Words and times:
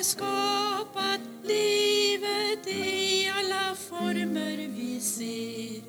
har 0.00 0.04
skapat 0.04 1.20
livet 1.44 2.66
i 2.66 3.28
alla 3.28 3.74
former 3.74 4.56
vi 4.76 5.00
ser. 5.00 5.82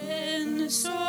Den 0.00 0.70
så 0.70 1.01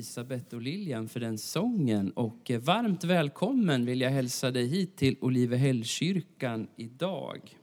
Elisabeth 0.00 0.54
och 0.54 0.62
Lilian 0.62 1.08
för 1.08 1.20
den 1.20 1.38
sången. 1.38 2.10
Och 2.10 2.50
eh, 2.50 2.60
varmt 2.60 3.04
välkommen 3.04 3.84
vill 3.86 4.00
jag 4.00 4.10
hälsa 4.10 4.50
dig 4.50 4.66
hit 4.66 4.96
till 4.96 5.16
Olivehällskyrkan 5.20 6.68
idag. 6.76 7.56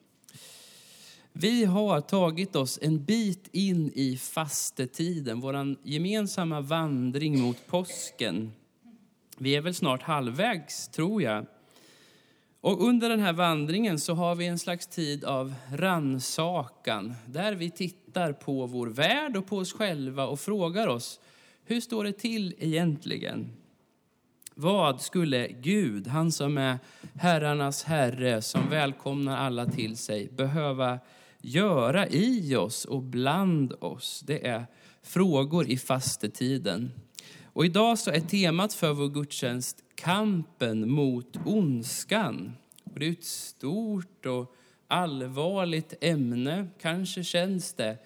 Vi 1.33 1.65
har 1.65 2.01
tagit 2.01 2.55
oss 2.55 2.79
en 2.81 3.05
bit 3.05 3.49
in 3.51 3.91
i 3.95 4.17
fastetiden, 4.17 5.39
vår 5.39 5.75
gemensamma 5.83 6.61
vandring 6.61 7.39
mot 7.41 7.67
påsken. 7.67 8.51
Vi 9.37 9.55
är 9.55 9.61
väl 9.61 9.73
snart 9.73 10.01
halvvägs, 10.01 10.87
tror 10.87 11.21
jag. 11.21 11.45
Och 12.61 12.87
under 12.87 13.09
den 13.09 13.19
här 13.19 13.33
vandringen 13.33 13.99
så 13.99 14.13
har 14.13 14.35
vi 14.35 14.45
en 14.45 14.59
slags 14.59 14.87
tid 14.87 15.25
av 15.25 15.53
ransakan 15.71 17.13
där 17.25 17.53
vi 17.53 17.71
tittar 17.71 18.33
på 18.33 18.65
vår 18.65 18.87
värld 18.87 19.37
och 19.37 19.47
på 19.47 19.57
oss 19.57 19.73
själva 19.73 20.27
och 20.27 20.39
frågar 20.39 20.87
oss 20.87 21.19
hur 21.67 21.81
står 21.81 22.03
det 22.03 22.13
till 22.13 22.55
egentligen? 22.59 23.51
Vad 24.55 25.01
skulle 25.01 25.47
Gud, 25.47 26.07
han 26.07 26.31
som 26.31 26.57
är 26.57 26.79
herrarnas 27.15 27.83
herre, 27.83 28.41
som 28.41 28.69
välkomnar 28.69 29.37
alla 29.37 29.65
till 29.65 29.97
sig, 29.97 30.29
behöva 30.29 30.99
göra 31.41 32.07
i 32.07 32.55
oss 32.55 32.85
och 32.85 33.01
bland 33.01 33.73
oss? 33.79 34.23
Det 34.27 34.47
är 34.47 34.65
frågor 35.01 35.67
i 35.67 35.77
fastetiden. 35.77 36.91
Och 37.43 37.65
idag 37.65 37.99
så 37.99 38.11
är 38.11 38.19
temat 38.19 38.73
för 38.73 38.93
vår 38.93 39.09
gudstjänst 39.09 39.83
kampen 39.95 40.91
mot 40.91 41.37
ondskan. 41.45 42.53
Och 42.83 42.99
det 42.99 43.07
är 43.07 43.11
ett 43.11 43.23
stort 43.23 44.25
och 44.25 44.55
allvarligt 44.87 45.93
ämne. 46.01 46.67
Kanske 46.81 47.23
känns 47.23 47.73
det 47.73 47.97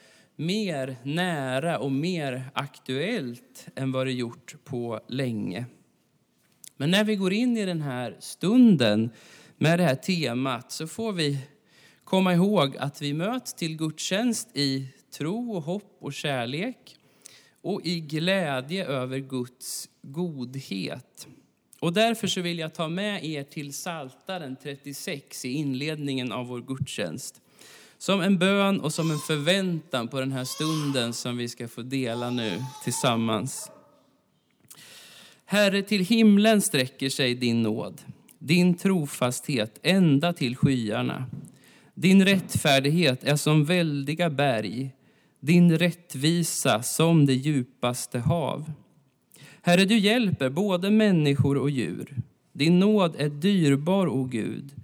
mer 0.42 0.96
nära 1.04 1.80
och 1.80 1.92
mer 1.92 2.52
aktuellt 2.54 3.68
än 3.76 3.92
vad 3.92 4.08
det 4.08 4.12
gjort 4.12 4.56
på 4.64 5.00
länge. 5.08 5.66
Men 6.78 6.92
när 6.92 7.04
vi 7.04 7.16
går 7.16 7.34
in 7.34 7.58
i 7.58 7.66
den 7.66 7.82
här 7.82 8.16
stunden 8.20 9.10
med 9.58 9.80
det 9.80 9.84
här 9.84 9.96
temat 9.96 10.72
så 10.72 10.88
får 10.88 11.14
vi 11.14 11.40
komma 12.04 12.34
ihåg 12.34 12.78
att 12.78 13.02
vi 13.02 13.14
möts 13.14 13.54
till 13.54 13.78
gudstjänst 13.78 14.50
i 14.54 14.88
tro 15.12 15.52
och 15.52 15.64
hopp 15.64 15.98
och 16.00 16.14
kärlek 16.14 16.98
och 17.62 17.82
i 17.84 18.00
glädje 18.00 18.86
över 18.86 19.20
Guds 19.20 19.90
godhet. 20.02 21.28
Och 21.80 21.94
därför 21.94 22.28
så 22.28 22.42
vill 22.42 22.60
jag 22.60 22.74
ta 22.74 22.88
med 22.88 23.26
er 23.26 23.44
till 23.44 23.74
Saltaren 23.74 24.56
36 24.64 25.46
i 25.46 25.50
inledningen 25.50 26.32
av 26.32 26.48
vår 26.48 26.62
gudstjänst. 26.62 27.42
Som 28.02 28.22
en 28.22 28.38
bön 28.38 28.80
och 28.80 28.94
som 28.94 29.12
en 29.12 29.18
förväntan 29.18 30.08
på 30.08 30.20
den 30.20 30.32
här 30.32 30.44
stunden 30.44 31.14
som 31.14 31.38
vi 31.38 31.48
ska 31.48 31.68
få 31.68 31.82
dela 31.82 32.30
nu 32.30 32.64
tillsammans. 32.84 33.72
Herre, 35.46 35.82
till 35.82 36.06
himlen 36.06 36.62
sträcker 36.62 37.10
sig 37.10 37.36
din 37.36 37.62
nåd, 37.62 38.02
din 38.40 38.74
trofasthet 38.74 39.80
ända 39.84 40.34
till 40.34 40.56
skyarna. 40.56 41.26
Din 41.94 42.26
rättfärdighet 42.26 43.24
är 43.24 43.36
som 43.36 43.66
väldiga 43.66 44.30
berg, 44.30 44.92
din 45.40 45.78
rättvisa 45.78 46.84
som 46.84 47.26
det 47.26 47.34
djupaste 47.34 48.20
hav. 48.20 48.72
Herre, 49.62 49.86
du 49.86 49.98
hjälper 49.98 50.50
både 50.50 50.92
människor 50.92 51.58
och 51.58 51.70
djur. 51.70 52.18
Din 52.54 52.80
nåd 52.80 53.16
är 53.18 53.30
dyrbar, 53.30 54.08
o 54.08 54.24
Gud. 54.24 54.81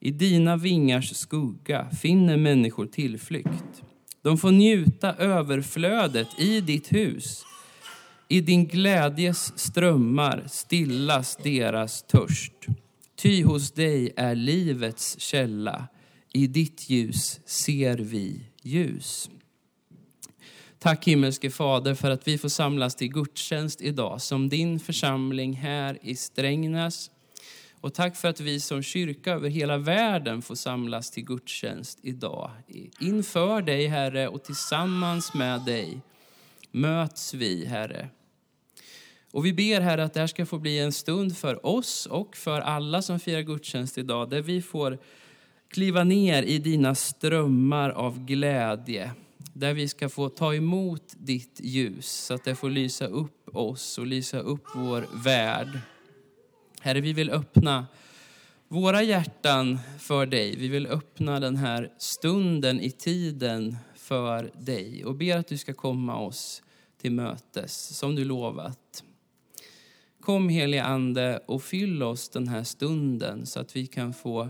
I 0.00 0.10
dina 0.10 0.56
vingars 0.56 1.16
skugga 1.16 1.90
finner 1.90 2.36
människor 2.36 2.86
tillflykt. 2.86 3.82
De 4.22 4.38
får 4.38 4.50
njuta 4.50 5.14
överflödet 5.14 6.28
i 6.38 6.60
ditt 6.60 6.92
hus. 6.92 7.44
I 8.28 8.40
din 8.40 8.66
glädjes 8.66 9.58
strömmar 9.58 10.44
stillas 10.48 11.36
deras 11.36 12.02
törst. 12.02 12.52
Ty 13.16 13.44
hos 13.44 13.72
dig 13.72 14.12
är 14.16 14.34
livets 14.34 15.20
källa. 15.20 15.88
I 16.32 16.46
ditt 16.46 16.90
ljus 16.90 17.40
ser 17.44 17.96
vi 17.98 18.40
ljus. 18.62 19.30
Tack 20.78 21.06
himmelske 21.06 21.50
Fader 21.50 21.94
för 21.94 22.10
att 22.10 22.28
vi 22.28 22.38
får 22.38 22.48
samlas 22.48 22.96
till 22.96 23.08
gudstjänst 23.08 23.82
idag 23.82 24.22
som 24.22 24.48
din 24.48 24.80
församling 24.80 25.52
här 25.52 25.98
i 26.02 26.16
Strängnäs. 26.16 27.10
Och 27.80 27.94
tack 27.94 28.16
för 28.16 28.28
att 28.28 28.40
vi 28.40 28.60
som 28.60 28.82
kyrka 28.82 29.32
över 29.32 29.48
hela 29.48 29.78
världen 29.78 30.42
får 30.42 30.54
samlas 30.54 31.10
till 31.10 31.24
gudstjänst 31.24 31.98
idag. 32.02 32.50
Inför 33.00 33.62
dig 33.62 33.86
Herre 33.86 34.28
och 34.28 34.44
tillsammans 34.44 35.34
med 35.34 35.60
dig 35.60 36.00
möts 36.70 37.34
vi 37.34 37.66
Herre. 37.66 38.08
Och 39.32 39.46
vi 39.46 39.52
ber 39.52 39.80
Herre 39.80 40.04
att 40.04 40.14
det 40.14 40.20
här 40.20 40.26
ska 40.26 40.46
få 40.46 40.58
bli 40.58 40.78
en 40.78 40.92
stund 40.92 41.36
för 41.36 41.66
oss 41.66 42.06
och 42.06 42.36
för 42.36 42.60
alla 42.60 43.02
som 43.02 43.20
firar 43.20 43.40
gudstjänst 43.40 43.98
idag 43.98 44.30
där 44.30 44.42
vi 44.42 44.62
får 44.62 44.98
kliva 45.68 46.04
ner 46.04 46.42
i 46.42 46.58
dina 46.58 46.94
strömmar 46.94 47.90
av 47.90 48.24
glädje 48.24 49.10
där 49.52 49.74
vi 49.74 49.88
ska 49.88 50.08
få 50.08 50.28
ta 50.28 50.54
emot 50.54 51.14
ditt 51.18 51.60
ljus 51.62 52.10
så 52.10 52.34
att 52.34 52.44
det 52.44 52.54
får 52.54 52.70
lysa 52.70 53.06
upp 53.06 53.56
oss 53.56 53.98
och 53.98 54.06
lysa 54.06 54.38
upp 54.38 54.64
vår 54.74 55.06
värld. 55.24 55.80
Herre, 56.80 57.00
vi 57.00 57.12
vill 57.12 57.30
öppna 57.30 57.86
våra 58.68 59.02
hjärtan 59.02 59.78
för 59.98 60.26
dig. 60.26 60.56
Vi 60.56 60.68
vill 60.68 60.86
öppna 60.86 61.40
den 61.40 61.56
här 61.56 61.92
stunden 61.98 62.80
i 62.80 62.90
tiden 62.90 63.76
för 63.94 64.50
dig 64.58 65.04
och 65.04 65.14
ber 65.14 65.36
att 65.36 65.46
du 65.46 65.58
ska 65.58 65.74
komma 65.74 66.18
oss 66.18 66.62
till 67.00 67.12
mötes 67.12 67.96
som 67.98 68.14
du 68.14 68.24
lovat. 68.24 69.04
Kom 70.20 70.48
helige 70.48 70.84
Ande 70.84 71.40
och 71.46 71.62
fyll 71.62 72.02
oss 72.02 72.28
den 72.28 72.48
här 72.48 72.64
stunden 72.64 73.46
så 73.46 73.60
att 73.60 73.76
vi 73.76 73.86
kan 73.86 74.14
få 74.14 74.48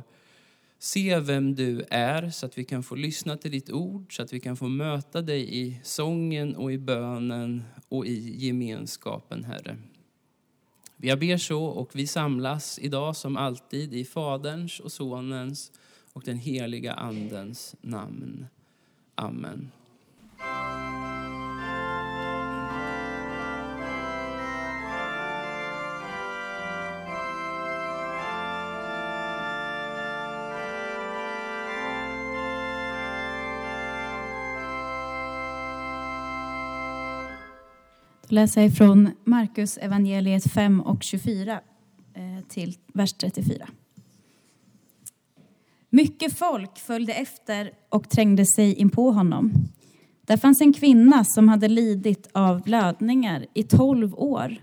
se 0.78 1.20
vem 1.20 1.54
du 1.54 1.84
är, 1.90 2.30
så 2.30 2.46
att 2.46 2.58
vi 2.58 2.64
kan 2.64 2.82
få 2.82 2.94
lyssna 2.94 3.36
till 3.36 3.50
ditt 3.50 3.70
ord, 3.70 4.16
så 4.16 4.22
att 4.22 4.32
vi 4.32 4.40
kan 4.40 4.56
få 4.56 4.68
möta 4.68 5.22
dig 5.22 5.58
i 5.58 5.80
sången 5.82 6.56
och 6.56 6.72
i 6.72 6.78
bönen 6.78 7.64
och 7.88 8.06
i 8.06 8.46
gemenskapen, 8.46 9.44
Herre. 9.44 9.76
Jag 11.00 11.18
ber 11.18 11.36
så 11.36 11.64
och 11.64 11.90
vi 11.94 12.06
samlas 12.06 12.78
idag 12.78 13.16
som 13.16 13.36
alltid 13.36 13.94
i 13.94 14.04
Faderns 14.04 14.80
och 14.80 14.92
Sonens 14.92 15.72
och 16.12 16.22
den 16.24 16.38
heliga 16.38 16.92
Andens 16.92 17.76
namn. 17.80 18.46
Amen. 19.14 19.70
Läser 38.32 38.72
jag 38.78 39.10
Markus 39.24 39.78
evangeliet 39.78 40.52
5 40.52 40.80
och 40.80 41.02
24 41.02 41.52
eh, 42.14 42.44
till 42.48 42.76
vers 42.94 43.12
34. 43.12 43.68
Mycket 45.90 46.38
folk 46.38 46.78
följde 46.78 47.12
efter 47.12 47.70
och 47.88 48.08
trängde 48.08 48.46
sig 48.46 48.74
in 48.74 48.90
på 48.90 49.10
honom. 49.10 49.52
Där 50.26 50.36
fanns 50.36 50.60
en 50.60 50.72
kvinna 50.72 51.24
som 51.24 51.48
hade 51.48 51.68
lidit 51.68 52.28
av 52.32 52.62
blödningar 52.62 53.46
i 53.54 53.62
tolv 53.62 54.14
år. 54.14 54.56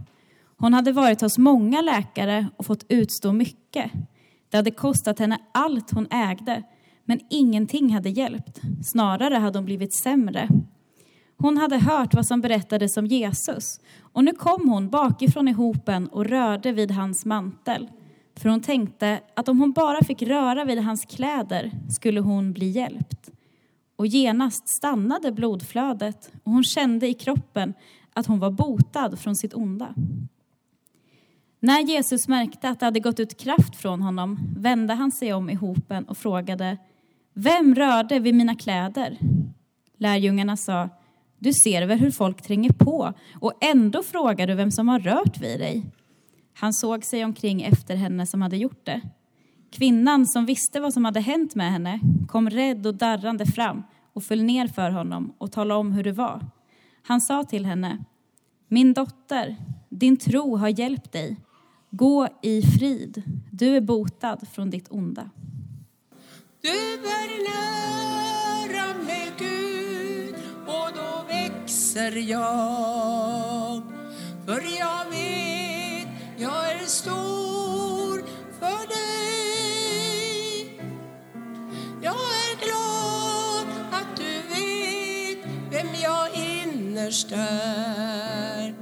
Hon 0.58 0.74
hade 0.74 0.92
varit 0.92 1.22
hos 1.22 1.38
många 1.38 1.82
läkare 1.82 2.48
och 2.58 2.66
fått 2.66 2.86
utstå 2.90 3.34
mycket. 3.34 3.92
Det 4.50 4.58
hade 4.58 4.72
kostat 4.72 5.20
henne 5.20 5.40
allt 5.52 5.92
hon 5.92 6.08
ägde, 6.12 6.64
men 7.06 7.20
ingenting 7.30 7.94
hade 7.94 8.10
hjälpt. 8.10 8.62
Snarare 8.84 9.36
hade 9.36 9.58
hon 9.58 9.66
blivit 9.66 9.96
sämre 10.04 10.50
hon 11.38 11.58
hade 11.58 11.78
hört 11.78 12.14
vad 12.14 12.26
som 12.26 12.42
berättades 12.42 12.98
om 12.98 13.06
Jesus 13.06 13.80
och 14.02 14.24
nu 14.24 14.32
kom 14.32 14.70
hon 14.70 14.90
bakifrån 14.90 15.48
i 15.48 15.52
hopen 15.52 16.08
och 16.08 16.26
rörde 16.26 16.72
vid 16.72 16.92
hans 16.92 17.26
mantel. 17.26 17.90
För 18.36 18.50
hon 18.50 18.62
tänkte 18.62 19.20
att 19.36 19.50
om 19.50 19.60
hon 19.60 19.72
bara 19.72 20.04
fick 20.04 20.22
röra 20.22 20.66
vid 20.66 20.80
hans 20.80 21.06
kläder 21.06 21.72
skulle 21.90 22.20
hon 22.20 22.54
bli 22.54 22.70
hjälpt. 22.70 23.32
Och 23.96 24.08
genast 24.08 24.68
stannade 24.68 25.32
blodflödet 25.32 26.32
och 26.44 26.52
hon 26.52 26.64
kände 26.64 27.08
i 27.08 27.14
kroppen 27.14 27.74
att 28.14 28.26
hon 28.26 28.40
var 28.40 28.52
botad 28.52 29.20
från 29.20 29.36
sitt 29.36 29.54
onda. 29.54 29.94
När 31.60 31.80
Jesus 31.80 32.28
märkte 32.28 32.70
att 32.70 32.80
det 32.80 32.86
hade 32.86 33.00
gått 33.00 33.20
ut 33.20 33.40
kraft 33.40 33.76
från 33.76 34.02
honom 34.02 34.40
vände 34.58 34.94
han 34.94 35.12
sig 35.12 35.34
om 35.34 35.50
i 35.50 35.54
hopen 35.54 36.06
och 36.06 36.18
frågade 36.18 36.78
Vem 37.34 37.76
rörde 37.76 38.20
vid 38.20 38.36
mina 38.36 38.56
kläder? 38.56 39.18
Lärjungarna 39.98 40.58
sa 40.58 40.90
du 41.40 41.54
ser 41.54 41.86
väl 41.86 42.00
hur 42.00 42.12
folk 42.12 42.42
tränger 42.42 42.74
på 42.74 43.14
och 43.40 43.54
ändå 43.62 44.04
frågar 44.04 44.48
du 44.48 44.54
vem 44.54 44.72
som 44.72 44.88
har 44.88 45.00
rört 45.00 45.42
vid 45.42 45.60
dig. 45.60 45.86
Han 46.54 46.74
såg 46.74 47.04
sig 47.04 47.26
omkring 47.26 47.62
efter 47.62 47.96
henne 47.96 48.28
som 48.28 48.42
hade 48.42 48.58
gjort 48.58 48.86
det. 48.86 49.02
Kvinnan 49.72 50.28
som 50.28 50.46
visste 50.46 50.80
vad 50.80 50.94
som 50.94 51.06
hade 51.06 51.20
hänt 51.20 51.56
med 51.56 51.72
henne 51.72 52.00
kom 52.28 52.50
rädd 52.50 52.88
och 52.88 52.96
darrande 52.96 53.46
fram 53.46 53.84
och 54.14 54.24
föll 54.24 54.44
ner 54.44 54.68
för 54.68 54.92
honom 54.92 55.34
och 55.38 55.52
talade 55.52 55.80
om 55.80 55.92
hur 55.92 56.04
det 56.04 56.12
var. 56.12 56.46
Han 57.04 57.22
sa 57.22 57.44
till 57.44 57.66
henne, 57.66 58.04
min 58.68 58.94
dotter, 58.94 59.56
din 59.90 60.18
tro 60.18 60.56
har 60.56 60.80
hjälpt 60.80 61.12
dig. 61.12 61.38
Gå 61.92 62.28
i 62.42 62.62
frid, 62.62 63.24
du 63.52 63.76
är 63.76 63.82
botad 63.82 64.48
från 64.52 64.70
ditt 64.70 64.88
onda. 64.92 65.30
Du 66.62 66.98
bör 67.02 67.28
lära 67.50 69.04
mig 69.04 69.32
Gud 69.38 69.65
växer 71.96 72.18
jag. 72.18 73.82
För 74.46 74.62
jag 74.80 75.06
vet, 75.10 76.08
jag 76.38 76.72
är 76.72 76.86
stor 76.86 78.24
för 78.60 78.88
dig. 78.88 80.80
Jag 82.02 82.16
är 82.16 82.56
glad 82.66 83.68
att 83.92 84.18
du 84.18 84.42
vet 84.56 85.40
vem 85.72 85.88
jag 86.04 86.28
innerst 86.36 87.32
är. 87.32 88.74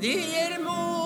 Det 0.00 0.06
ger 0.06 0.58
mod 0.64 1.03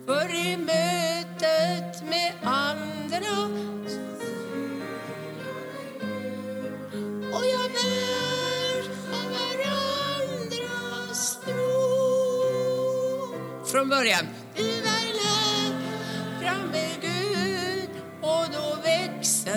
För 0.05 0.35
i 0.35 0.57
mötet 0.57 2.03
med 2.09 2.33
andra 2.43 3.49
och 7.33 7.45
jag 7.45 7.71
bär 7.71 8.81
av 9.11 9.27
varandras 9.39 11.21
tro. 11.45 11.85
Från 13.65 13.89
början. 13.89 14.34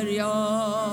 Växer 0.05 0.88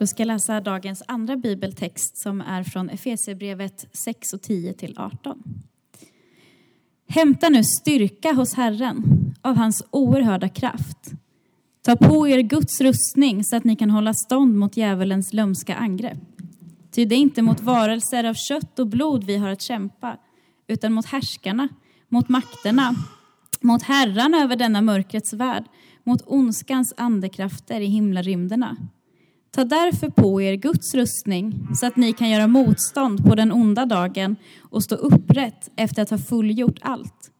Då 0.00 0.06
ska 0.06 0.22
jag 0.22 0.26
läsa 0.26 0.60
dagens 0.60 1.02
andra 1.08 1.36
bibeltext 1.36 2.22
som 2.22 2.40
är 2.40 2.62
från 2.62 2.90
Efesierbrevet 2.90 3.86
6 4.04 4.32
och 4.32 4.42
10 4.42 4.72
till 4.72 4.94
18. 4.98 5.42
Hämta 7.08 7.48
nu 7.48 7.64
styrka 7.64 8.32
hos 8.32 8.54
Herren 8.54 9.04
av 9.42 9.56
hans 9.56 9.84
oerhörda 9.90 10.48
kraft. 10.48 11.12
Ta 11.82 11.96
på 11.96 12.28
er 12.28 12.40
Guds 12.40 12.80
rustning 12.80 13.44
så 13.44 13.56
att 13.56 13.64
ni 13.64 13.76
kan 13.76 13.90
hålla 13.90 14.14
stånd 14.14 14.58
mot 14.58 14.76
djävulens 14.76 15.32
lömska 15.32 15.74
angrepp. 15.74 16.18
Ty 16.90 17.04
det 17.04 17.14
är 17.14 17.20
inte 17.20 17.42
mot 17.42 17.60
varelser 17.60 18.24
av 18.24 18.34
kött 18.34 18.78
och 18.78 18.86
blod 18.86 19.24
vi 19.24 19.36
har 19.36 19.48
att 19.48 19.62
kämpa, 19.62 20.16
utan 20.66 20.92
mot 20.92 21.06
härskarna, 21.06 21.68
mot 22.08 22.28
makterna, 22.28 22.94
mot 23.60 23.82
herrarna 23.82 24.38
över 24.42 24.56
denna 24.56 24.80
mörkrets 24.80 25.32
värld, 25.32 25.64
mot 26.04 26.22
ondskans 26.26 26.94
andekrafter 26.96 27.80
i 27.80 27.86
himlarymderna. 27.86 28.76
Ta 29.50 29.64
därför 29.64 30.10
på 30.10 30.42
er 30.42 30.54
Guds 30.54 30.94
rustning 30.94 31.68
så 31.74 31.86
att 31.86 31.96
ni 31.96 32.12
kan 32.12 32.30
göra 32.30 32.46
motstånd 32.46 33.24
på 33.24 33.34
den 33.34 33.52
onda 33.52 33.86
dagen 33.86 34.36
och 34.70 34.84
stå 34.84 34.94
upprätt 34.94 35.70
efter 35.76 36.02
att 36.02 36.10
ha 36.10 36.18
fullgjort 36.18 36.78
allt. 36.80 37.30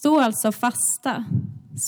Stå 0.00 0.20
alltså 0.20 0.52
fasta, 0.52 1.24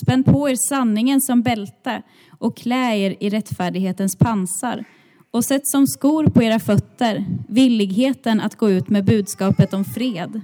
spänn 0.02 0.24
på 0.24 0.48
er 0.48 0.56
sanningen 0.68 1.20
som 1.20 1.42
bälte 1.42 2.02
och 2.38 2.56
klä 2.56 2.96
er 2.96 3.16
i 3.20 3.30
rättfärdighetens 3.30 4.16
pansar 4.16 4.84
och 5.30 5.44
sätt 5.44 5.66
som 5.68 5.86
skor 5.86 6.26
på 6.26 6.42
era 6.42 6.58
fötter 6.60 7.24
villigheten 7.48 8.40
att 8.40 8.56
gå 8.56 8.70
ut 8.70 8.88
med 8.88 9.04
budskapet 9.04 9.74
om 9.74 9.84
fred. 9.84 10.40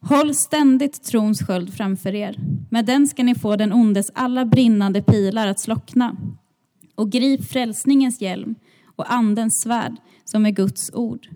Håll 0.00 0.34
ständigt 0.34 1.04
trons 1.04 1.46
sköld 1.46 1.74
framför 1.74 2.14
er. 2.14 2.36
Med 2.70 2.86
den 2.86 3.06
ska 3.06 3.22
ni 3.22 3.34
få 3.34 3.56
den 3.56 3.72
ondes 3.72 4.10
alla 4.14 4.44
brinnande 4.44 5.02
pilar 5.02 5.46
att 5.46 5.60
slockna. 5.60 6.16
Och 6.96 7.12
grip 7.12 7.44
frälsningens 7.44 8.20
hjälm 8.20 8.54
och 8.96 9.12
andens 9.12 9.62
svärd 9.62 9.96
som 10.24 10.46
är 10.46 10.50
Guds 10.50 10.90
ord. 10.94 11.28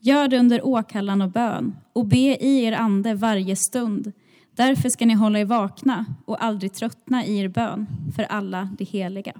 Gör 0.00 0.28
det 0.28 0.38
under 0.38 0.66
åkallan 0.66 1.22
och 1.22 1.30
bön 1.30 1.76
och 1.92 2.06
be 2.06 2.36
i 2.44 2.64
er 2.64 2.72
ande 2.72 3.14
varje 3.14 3.56
stund. 3.56 4.12
Därför 4.56 4.88
ska 4.88 5.06
ni 5.06 5.14
hålla 5.14 5.38
er 5.38 5.44
vakna 5.44 6.06
och 6.24 6.44
aldrig 6.44 6.72
tröttna 6.72 7.26
i 7.26 7.38
er 7.38 7.48
bön 7.48 7.86
för 8.16 8.22
alla 8.22 8.68
de 8.78 8.84
heliga. 8.84 9.32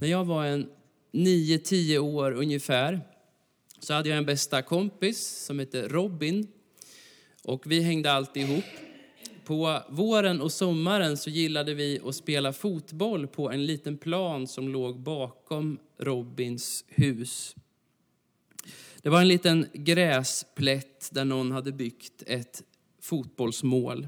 När 0.00 0.08
jag 0.08 0.24
var 0.24 0.44
en 0.44 0.68
9-10 1.12 1.98
år 1.98 2.32
ungefär 2.32 3.00
så 3.78 3.94
hade 3.94 4.08
jag 4.08 4.18
en 4.18 4.26
bästa 4.26 4.62
kompis 4.62 5.44
som 5.46 5.58
hette 5.58 5.88
Robin. 5.88 6.46
Och 7.44 7.62
vi 7.66 7.80
hängde 7.80 8.12
alltid 8.12 8.42
ihop. 8.42 8.64
På 9.44 9.82
våren 9.88 10.40
och 10.40 10.52
sommaren 10.52 11.16
så 11.16 11.30
gillade 11.30 11.74
vi 11.74 12.00
att 12.04 12.14
spela 12.14 12.52
fotboll 12.52 13.26
på 13.26 13.50
en 13.50 13.66
liten 13.66 13.98
plan 13.98 14.46
som 14.46 14.68
låg 14.68 15.00
bakom 15.00 15.78
Robins 15.98 16.84
hus. 16.88 17.54
Det 19.02 19.08
var 19.08 19.20
en 19.20 19.28
liten 19.28 19.66
gräsplätt 19.72 21.10
där 21.12 21.24
någon 21.24 21.52
hade 21.52 21.72
byggt 21.72 22.22
ett 22.26 22.62
fotbollsmål. 23.00 24.06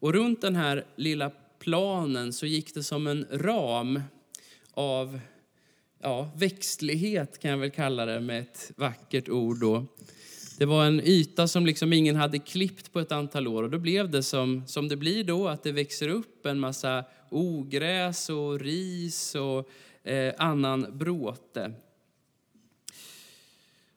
Och 0.00 0.12
runt 0.12 0.40
den 0.40 0.56
här 0.56 0.86
lilla 0.96 1.30
planen 1.58 2.32
så 2.32 2.46
gick 2.46 2.74
det 2.74 2.82
som 2.82 3.06
en 3.06 3.26
ram 3.30 4.00
av 4.78 5.20
ja, 6.02 6.30
växtlighet, 6.36 7.38
kan 7.38 7.50
jag 7.50 7.58
väl 7.58 7.70
kalla 7.70 8.06
det 8.06 8.20
med 8.20 8.40
ett 8.40 8.72
vackert 8.76 9.28
ord. 9.28 9.60
Då. 9.60 9.86
Det 10.58 10.66
var 10.66 10.84
en 10.84 11.00
yta 11.00 11.48
som 11.48 11.66
liksom 11.66 11.92
ingen 11.92 12.16
hade 12.16 12.38
klippt 12.38 12.92
på 12.92 13.00
ett 13.00 13.12
antal 13.12 13.48
år 13.48 13.62
och 13.62 13.70
då 13.70 13.78
blev 13.78 14.10
det 14.10 14.22
som, 14.22 14.66
som 14.66 14.88
det 14.88 14.96
blir 14.96 15.24
då, 15.24 15.48
att 15.48 15.62
det 15.62 15.72
växer 15.72 16.08
upp 16.08 16.46
en 16.46 16.60
massa 16.60 17.04
ogräs 17.30 18.28
och 18.30 18.60
ris 18.60 19.34
och 19.34 19.70
eh, 20.10 20.34
annan 20.38 20.98
bråte. 20.98 21.72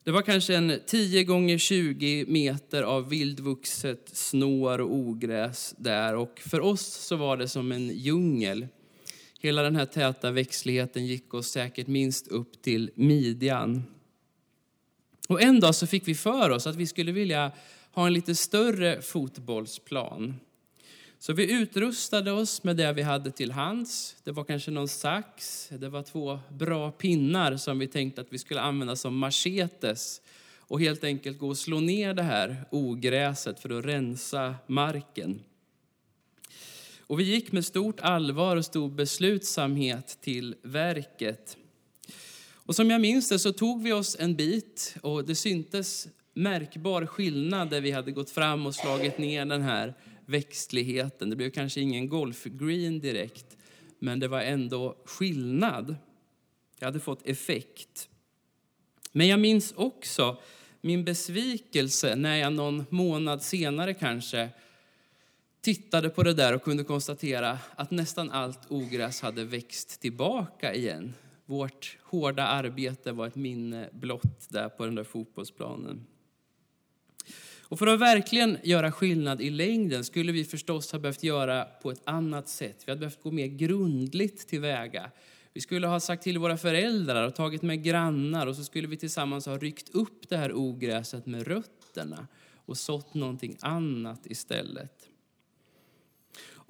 Det 0.03 0.11
var 0.11 0.21
kanske 0.21 0.55
en 0.55 0.79
10 0.87 1.23
gånger 1.23 1.57
20 1.57 2.25
meter 2.27 2.83
av 2.83 3.09
vildvuxet 3.09 4.09
snår 4.13 4.81
och 4.81 4.95
ogräs 4.95 5.75
där 5.77 6.15
och 6.15 6.39
för 6.39 6.59
oss 6.59 6.85
så 6.85 7.15
var 7.15 7.37
det 7.37 7.47
som 7.47 7.71
en 7.71 7.89
djungel. 7.89 8.67
Hela 9.43 9.61
den 9.61 9.75
här 9.75 9.85
täta 9.85 10.31
växtligheten 10.31 11.05
gick 11.05 11.33
oss 11.33 11.47
säkert 11.47 11.87
minst 11.87 12.27
upp 12.27 12.61
till 12.61 12.91
midjan. 12.95 13.83
Och 15.29 15.41
en 15.41 15.59
dag 15.59 15.75
så 15.75 15.87
fick 15.87 16.07
vi 16.07 16.15
för 16.15 16.49
oss 16.49 16.67
att 16.67 16.75
vi 16.75 16.87
skulle 16.87 17.11
vilja 17.11 17.51
ha 17.91 18.07
en 18.07 18.13
lite 18.13 18.35
större 18.35 19.01
fotbollsplan. 19.01 20.39
Så 21.19 21.33
vi 21.33 21.53
utrustade 21.53 22.31
oss 22.31 22.63
med 22.63 22.77
det 22.77 22.93
vi 22.93 23.01
hade 23.01 23.31
till 23.31 23.51
hands. 23.51 24.15
Det 24.23 24.31
var 24.31 24.43
kanske 24.43 24.71
någon 24.71 24.87
sax, 24.87 25.67
det 25.69 25.89
var 25.89 26.03
två 26.03 26.39
bra 26.49 26.91
pinnar 26.91 27.57
som 27.57 27.79
vi 27.79 27.87
tänkte 27.87 28.21
att 28.21 28.33
vi 28.33 28.37
skulle 28.37 28.61
använda 28.61 28.95
som 28.95 29.17
machetes 29.17 30.21
och 30.57 30.79
helt 30.79 31.03
enkelt 31.03 31.39
gå 31.39 31.47
och 31.47 31.57
slå 31.57 31.79
ner 31.79 32.13
det 32.13 32.23
här 32.23 32.65
ogräset 32.71 33.59
för 33.59 33.79
att 33.79 33.85
rensa 33.85 34.55
marken. 34.67 35.39
Och 37.11 37.19
vi 37.19 37.23
gick 37.23 37.51
med 37.51 37.65
stort 37.65 37.99
allvar 37.99 38.57
och 38.57 38.65
stor 38.65 38.89
beslutsamhet 38.89 40.17
till 40.21 40.55
verket. 40.61 41.57
Och 42.53 42.75
som 42.75 42.89
jag 42.89 43.01
minns 43.01 43.29
det 43.29 43.39
så 43.39 43.53
tog 43.53 43.83
vi 43.83 43.91
oss 43.91 44.17
en 44.19 44.35
bit 44.35 44.95
och 45.01 45.25
det 45.25 45.35
syntes 45.35 46.07
märkbar 46.33 47.05
skillnad 47.05 47.69
där 47.69 47.81
vi 47.81 47.91
hade 47.91 48.11
gått 48.11 48.29
fram 48.29 48.65
och 48.65 48.75
slagit 48.75 49.17
ner 49.17 49.45
den 49.45 49.61
här 49.61 49.93
växtligheten. 50.25 51.29
Det 51.29 51.35
blev 51.35 51.49
kanske 51.49 51.81
ingen 51.81 52.09
golfgreen 52.09 52.99
direkt, 52.99 53.57
men 53.99 54.19
det 54.19 54.27
var 54.27 54.41
ändå 54.41 54.97
skillnad. 55.05 55.95
Det 56.79 56.85
hade 56.85 56.99
fått 56.99 57.27
effekt. 57.27 58.09
Men 59.11 59.27
jag 59.27 59.39
minns 59.39 59.73
också 59.75 60.37
min 60.81 61.05
besvikelse 61.05 62.15
när 62.15 62.35
jag 62.35 62.53
någon 62.53 62.85
månad 62.89 63.43
senare 63.43 63.93
kanske 63.93 64.49
tittade 65.61 66.09
på 66.09 66.23
det 66.23 66.33
där 66.33 66.55
och 66.55 66.63
kunde 66.63 66.83
konstatera 66.83 67.59
att 67.75 67.91
nästan 67.91 68.31
allt 68.31 68.59
ogräs 68.67 69.21
hade 69.21 69.43
växt 69.43 70.01
tillbaka 70.01 70.73
igen. 70.73 71.13
Vårt 71.45 71.97
hårda 72.03 72.43
arbete 72.43 73.11
var 73.11 73.27
ett 73.27 73.35
minne 73.35 73.89
blott 73.91 74.49
där 74.49 74.69
på 74.69 74.85
den 74.85 74.95
där 74.95 75.03
fotbollsplanen. 75.03 76.05
Och 77.61 77.79
för 77.79 77.87
att 77.87 77.99
verkligen 77.99 78.57
göra 78.63 78.91
skillnad 78.91 79.41
i 79.41 79.49
längden 79.49 80.03
skulle 80.03 80.31
vi 80.31 80.45
förstås 80.45 80.91
ha 80.91 80.99
behövt 80.99 81.23
göra 81.23 81.63
på 81.63 81.91
ett 81.91 82.01
annat 82.03 82.49
sätt. 82.49 82.83
Vi 82.85 82.91
hade 82.91 82.99
behövt 82.99 83.23
gå 83.23 83.31
mer 83.31 83.47
grundligt 83.47 84.47
tillväga. 84.47 85.11
Vi 85.53 85.61
skulle 85.61 85.87
ha 85.87 85.99
sagt 85.99 86.23
till 86.23 86.37
våra 86.37 86.57
föräldrar 86.57 87.27
och 87.27 87.35
tagit 87.35 87.61
med 87.61 87.83
grannar 87.83 88.47
och 88.47 88.55
så 88.55 88.63
skulle 88.63 88.87
vi 88.87 88.97
tillsammans 88.97 89.45
ha 89.45 89.57
ryckt 89.57 89.95
upp 89.95 90.29
det 90.29 90.37
här 90.37 90.53
ogräset 90.53 91.25
med 91.25 91.47
rötterna 91.47 92.27
och 92.55 92.77
sått 92.77 93.13
någonting 93.13 93.57
annat 93.61 94.25
istället. 94.25 95.10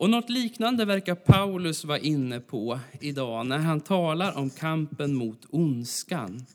Och 0.01 0.09
något 0.09 0.29
liknande 0.29 0.85
verkar 0.85 1.15
Paulus 1.15 1.85
vara 1.85 1.99
inne 1.99 2.39
på 2.39 2.79
idag 2.99 3.45
när 3.45 3.57
han 3.57 3.81
talar 3.81 4.37
om 4.37 4.49
kampen 4.49 5.15
mot 5.15 5.45
ondskan. 5.49 6.45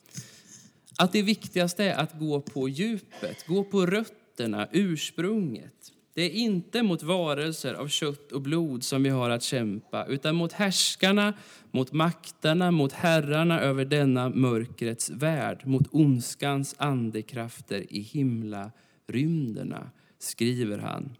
Att 0.98 1.12
det 1.12 1.22
viktigaste 1.22 1.84
är 1.84 1.96
att 1.96 2.18
gå 2.18 2.40
på 2.40 2.68
djupet, 2.68 3.46
gå 3.46 3.64
på 3.64 3.86
rötterna, 3.86 4.68
ursprunget. 4.72 5.92
Det 6.14 6.22
är 6.22 6.30
inte 6.30 6.82
mot 6.82 7.02
varelser 7.02 7.74
av 7.74 7.88
kött 7.88 8.32
och 8.32 8.42
blod 8.42 8.84
som 8.84 9.02
vi 9.02 9.08
har 9.08 9.30
att 9.30 9.42
kämpa, 9.42 10.06
utan 10.06 10.34
mot 10.34 10.52
härskarna, 10.52 11.34
mot 11.70 11.92
makterna, 11.92 12.70
mot 12.70 12.92
herrarna 12.92 13.60
över 13.60 13.84
denna 13.84 14.28
mörkrets 14.28 15.10
värld, 15.10 15.62
mot 15.66 15.86
ondskans 15.90 16.74
andekrafter 16.78 17.92
i 17.92 18.00
himla 18.00 18.70
rymderna, 19.06 19.90
skriver 20.18 20.78
han. 20.78 21.16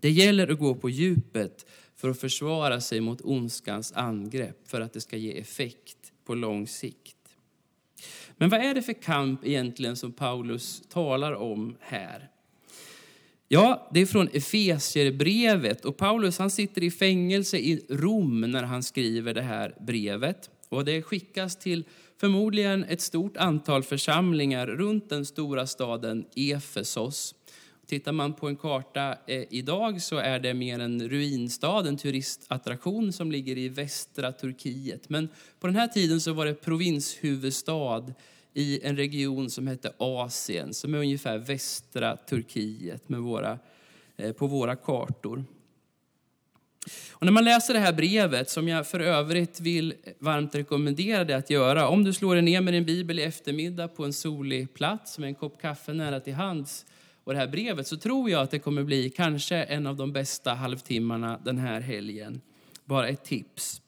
Det 0.00 0.10
gäller 0.10 0.52
att 0.52 0.58
gå 0.58 0.74
på 0.74 0.90
djupet 0.90 1.66
för 1.96 2.10
att 2.10 2.20
försvara 2.20 2.80
sig 2.80 3.00
mot 3.00 3.20
ondskans 3.24 3.92
angrepp 3.92 4.68
för 4.68 4.80
att 4.80 4.92
det 4.92 5.00
ska 5.00 5.16
ge 5.16 5.38
effekt 5.38 6.12
på 6.24 6.34
lång 6.34 6.66
sikt. 6.66 7.16
Men 8.36 8.48
vad 8.48 8.60
är 8.60 8.74
det 8.74 8.82
för 8.82 9.02
kamp 9.02 9.46
egentligen 9.46 9.96
som 9.96 10.12
Paulus 10.12 10.82
talar 10.88 11.32
om 11.32 11.76
här? 11.80 12.30
Ja, 13.48 13.90
det 13.94 14.00
är 14.00 14.06
från 14.06 14.28
Efesierbrevet 14.32 15.84
och 15.84 15.96
Paulus 15.96 16.38
han 16.38 16.50
sitter 16.50 16.82
i 16.82 16.90
fängelse 16.90 17.58
i 17.58 17.86
Rom 17.88 18.40
när 18.40 18.62
han 18.62 18.82
skriver 18.82 19.34
det 19.34 19.42
här 19.42 19.74
brevet. 19.80 20.50
Och 20.68 20.84
det 20.84 21.02
skickas 21.02 21.56
till 21.56 21.84
förmodligen 22.20 22.84
ett 22.84 23.00
stort 23.00 23.36
antal 23.36 23.82
församlingar 23.82 24.66
runt 24.66 25.08
den 25.08 25.26
stora 25.26 25.66
staden 25.66 26.24
Efesos. 26.36 27.34
Tittar 27.88 28.12
man 28.12 28.34
på 28.34 28.48
en 28.48 28.56
karta 28.56 29.18
eh, 29.26 29.44
idag 29.50 30.02
så 30.02 30.16
är 30.16 30.38
det 30.38 30.54
mer 30.54 30.78
en 30.78 31.08
ruinstad, 31.08 31.88
en 31.88 31.96
turistattraktion 31.96 33.12
som 33.12 33.32
ligger 33.32 33.58
i 33.58 33.68
västra 33.68 34.32
Turkiet. 34.32 35.08
Men 35.08 35.28
på 35.60 35.66
den 35.66 35.76
här 35.76 35.88
tiden 35.88 36.20
så 36.20 36.32
var 36.32 36.46
det 36.46 36.54
provinshuvudstad 36.54 38.04
i 38.54 38.80
en 38.82 38.96
region 38.96 39.50
som 39.50 39.66
hette 39.66 39.92
Asien, 39.98 40.74
som 40.74 40.94
är 40.94 40.98
ungefär 40.98 41.38
västra 41.38 42.16
Turkiet 42.16 43.08
med 43.08 43.20
våra, 43.20 43.58
eh, 44.16 44.32
på 44.32 44.46
våra 44.46 44.76
kartor. 44.76 45.44
Och 47.12 47.24
när 47.24 47.32
man 47.32 47.44
läser 47.44 47.74
det 47.74 47.80
här 47.80 47.92
brevet, 47.92 48.50
som 48.50 48.68
jag 48.68 48.86
för 48.86 49.00
övrigt 49.00 49.60
vill 49.60 49.94
varmt 50.18 50.54
rekommendera 50.54 51.24
dig 51.24 51.36
att 51.36 51.50
göra, 51.50 51.88
om 51.88 52.04
du 52.04 52.12
slår 52.12 52.34
dig 52.34 52.42
ner 52.42 52.60
med 52.60 52.74
din 52.74 52.84
bibel 52.84 53.18
i 53.18 53.22
eftermiddag 53.22 53.88
på 53.88 54.04
en 54.04 54.12
solig 54.12 54.74
plats 54.74 55.18
med 55.18 55.28
en 55.28 55.34
kopp 55.34 55.60
kaffe 55.60 55.92
nära 55.92 56.20
till 56.20 56.34
hands 56.34 56.84
och 57.28 57.34
det 57.34 57.40
här 57.40 57.48
brevet, 57.48 57.86
så 57.86 57.96
tror 57.96 58.30
jag 58.30 58.42
att 58.42 58.50
det 58.50 58.58
kommer 58.58 58.82
bli 58.82 59.10
kanske 59.10 59.56
en 59.56 59.86
av 59.86 59.96
de 59.96 60.12
bästa 60.12 60.54
halvtimmarna 60.54 61.40
den 61.44 61.58
här 61.58 61.80
helgen. 61.80 62.40
Bara 62.84 63.08
ett 63.08 63.24
tips. 63.24 63.82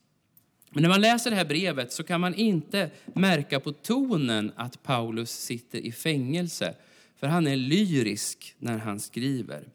Men 0.71 0.83
när 0.83 0.91
man 0.91 1.01
läser 1.01 1.31
det 1.31 1.37
här 1.37 1.45
brevet 1.45 1.93
så 1.93 2.03
kan 2.03 2.21
man 2.21 2.35
inte 2.35 2.91
märka 3.15 3.61
på 3.61 3.73
tonen 3.73 4.53
att 4.57 4.83
Paulus 4.83 5.31
sitter 5.31 5.79
i 5.79 5.93
fängelse, 5.93 6.75
för 7.17 7.27
han 7.27 7.47
är 7.47 7.57
lyrisk 7.57 8.55
när 8.59 8.79
han 8.79 9.01
skriver. 9.01 9.69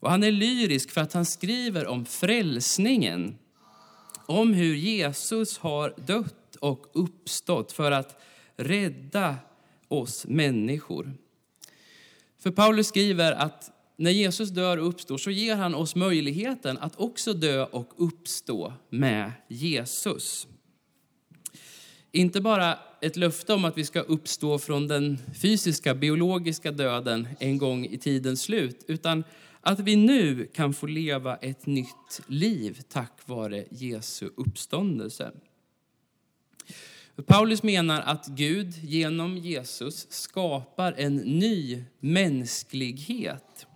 Och 0.00 0.10
han 0.10 0.22
är 0.24 0.32
lyrisk 0.32 0.90
för 0.90 1.00
att 1.00 1.12
han 1.12 1.24
skriver 1.26 1.86
om 1.86 2.04
frälsningen, 2.06 3.38
om 4.26 4.54
hur 4.54 4.74
Jesus 4.74 5.58
har 5.58 5.94
dött 6.06 6.56
och 6.60 6.86
uppstått 6.92 7.72
för 7.72 7.92
att 7.92 8.22
rädda 8.56 9.36
oss 9.88 10.26
människor. 10.26 11.23
För 12.44 12.50
Paulus 12.50 12.86
skriver 12.86 13.32
att 13.32 13.70
när 13.96 14.10
Jesus 14.10 14.50
dör 14.50 14.76
och 14.76 14.88
uppstår 14.88 15.18
så 15.18 15.30
ger 15.30 15.56
han 15.56 15.74
oss 15.74 15.96
möjligheten 15.96 16.78
att 16.78 16.96
också 16.96 17.32
dö 17.32 17.64
och 17.64 17.92
uppstå 17.96 18.72
med 18.90 19.32
Jesus. 19.48 20.46
Inte 22.12 22.40
bara 22.40 22.78
ett 23.00 23.16
löfte 23.16 23.54
om 23.54 23.64
att 23.64 23.78
vi 23.78 23.84
ska 23.84 24.00
uppstå 24.00 24.58
från 24.58 24.88
den 24.88 25.18
fysiska, 25.42 25.94
biologiska 25.94 26.72
döden 26.72 27.28
en 27.40 27.58
gång 27.58 27.86
i 27.86 27.98
tidens 27.98 28.42
slut, 28.42 28.84
utan 28.88 29.24
att 29.60 29.80
vi 29.80 29.96
nu 29.96 30.46
kan 30.54 30.74
få 30.74 30.86
leva 30.86 31.36
ett 31.36 31.66
nytt 31.66 32.20
liv 32.26 32.80
tack 32.88 33.20
vare 33.26 33.64
Jesu 33.70 34.28
uppståndelse. 34.36 35.32
Paulus 37.22 37.62
menar 37.62 38.00
att 38.00 38.26
Gud 38.26 38.74
genom 38.82 39.36
Jesus 39.36 40.12
skapar 40.12 40.92
en 40.92 41.16
ny 41.16 41.84
mänsklighet. 42.00 43.66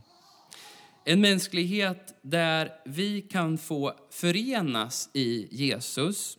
En 1.04 1.21
mänsklighet 1.21 2.14
där 2.23 2.73
vi 2.85 3.21
kan 3.21 3.59
få 3.59 3.95
förenas 4.11 5.11
i 5.12 5.49
Jesus. 5.50 6.38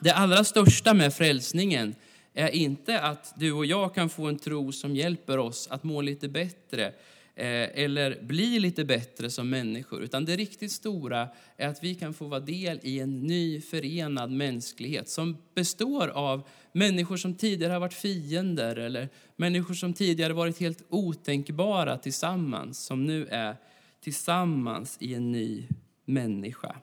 Det 0.00 0.10
allra 0.10 0.44
största 0.44 0.94
med 0.94 1.14
frälsningen 1.14 1.94
är 2.34 2.50
inte 2.50 3.00
att 3.00 3.34
du 3.36 3.52
och 3.52 3.66
jag 3.66 3.94
kan 3.94 4.08
få 4.08 4.26
en 4.26 4.38
tro 4.38 4.72
som 4.72 4.96
hjälper 4.96 5.38
oss 5.38 5.68
att 5.70 5.84
må 5.84 6.00
lite 6.00 6.28
bättre 6.28 6.92
Eh, 7.38 7.84
eller 7.84 8.22
bli 8.22 8.60
lite 8.60 8.84
bättre 8.84 9.30
som 9.30 9.50
människor. 9.50 10.02
Utan 10.02 10.24
det 10.24 10.36
riktigt 10.36 10.72
stora 10.72 11.28
är 11.56 11.68
att 11.68 11.84
vi 11.84 11.94
kan 11.94 12.14
få 12.14 12.24
vara 12.24 12.40
del 12.40 12.80
i 12.82 13.00
en 13.00 13.20
ny 13.20 13.60
förenad 13.60 14.30
mänsklighet 14.30 15.08
som 15.08 15.36
består 15.54 16.08
av 16.08 16.48
människor 16.72 17.16
som 17.16 17.34
tidigare 17.34 17.72
har 17.72 17.80
varit 17.80 17.94
fiender 17.94 18.76
eller 18.76 19.08
människor 19.36 19.74
som 19.74 19.94
tidigare 19.94 20.32
varit 20.32 20.60
helt 20.60 20.82
otänkbara 20.88 21.98
tillsammans, 21.98 22.86
som 22.86 23.04
nu 23.06 23.26
är 23.26 23.56
tillsammans 24.00 24.96
i 25.00 25.14
en 25.14 25.32
ny 25.32 25.68
människa. 26.04 26.76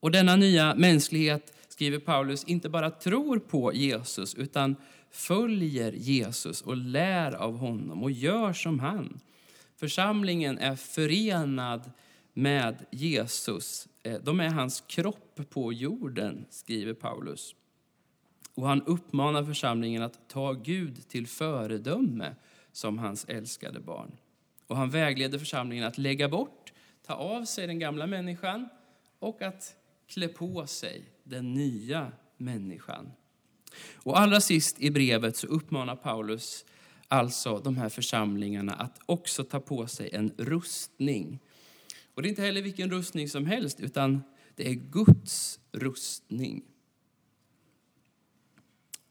Och 0.00 0.10
denna 0.10 0.36
nya 0.36 0.74
mänsklighet, 0.74 1.52
skriver 1.68 1.98
Paulus, 1.98 2.44
inte 2.44 2.68
bara 2.68 2.90
tror 2.90 3.38
på 3.38 3.74
Jesus 3.74 4.34
utan 4.34 4.76
följer 5.10 5.92
Jesus 5.92 6.62
och 6.62 6.76
lär 6.76 7.32
av 7.32 7.56
honom 7.56 8.02
och 8.02 8.10
gör 8.10 8.52
som 8.52 8.80
han. 8.80 9.20
Församlingen 9.76 10.58
är 10.58 10.76
förenad 10.76 11.90
med 12.32 12.86
Jesus. 12.90 13.88
Eh, 14.02 14.20
de 14.22 14.40
är 14.40 14.48
hans 14.48 14.80
kropp 14.80 15.40
på 15.50 15.72
jorden, 15.72 16.46
skriver 16.50 16.94
Paulus. 16.94 17.54
Och 18.54 18.66
han 18.66 18.82
uppmanar 18.82 19.44
församlingen 19.44 20.02
att 20.02 20.28
ta 20.28 20.52
Gud 20.52 21.08
till 21.08 21.26
föredöme 21.26 22.34
som 22.72 22.98
hans 22.98 23.24
älskade 23.24 23.80
barn. 23.80 24.16
Och 24.66 24.76
han 24.76 24.90
vägleder 24.90 25.38
församlingen 25.38 25.84
att 25.84 25.98
lägga 25.98 26.28
bort, 26.28 26.72
ta 27.06 27.14
av 27.14 27.44
sig 27.44 27.66
den 27.66 27.78
gamla 27.78 28.06
människan 28.06 28.68
och 29.18 29.42
att 29.42 29.76
klä 30.06 30.28
på 30.28 30.66
sig 30.66 31.04
den 31.22 31.54
nya 31.54 32.12
människan. 32.36 33.12
Och 33.94 34.20
allra 34.20 34.40
sist 34.40 34.80
i 34.80 34.90
brevet 34.90 35.36
så 35.36 35.46
uppmanar 35.46 35.96
Paulus 35.96 36.64
alltså 37.08 37.58
de 37.58 37.76
här 37.76 37.88
församlingarna 37.88 38.72
att 38.72 39.00
också 39.06 39.44
ta 39.44 39.60
på 39.60 39.86
sig 39.86 40.10
en 40.12 40.32
rustning. 40.38 41.38
Och 42.14 42.22
det 42.22 42.28
är 42.28 42.30
inte 42.30 42.42
heller 42.42 42.62
vilken 42.62 42.90
rustning 42.90 43.28
som 43.28 43.46
helst, 43.46 43.80
utan 43.80 44.22
det 44.54 44.68
är 44.68 44.74
Guds 44.74 45.60
rustning. 45.72 46.62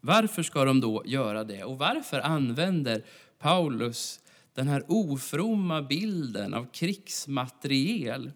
Varför 0.02 0.44
ska 0.44 0.66
de 0.66 0.82
då 0.82 1.04
göra 1.06 1.44
det? 1.44 1.64
Och 1.64 1.78
varför 1.78 2.20
använder 2.20 3.06
Paulus 3.40 4.20
den 4.54 4.68
här 4.68 4.84
ofromma 4.88 5.82
bilden 5.82 6.54
av 6.54 6.72
krigsmateriel 6.72 8.32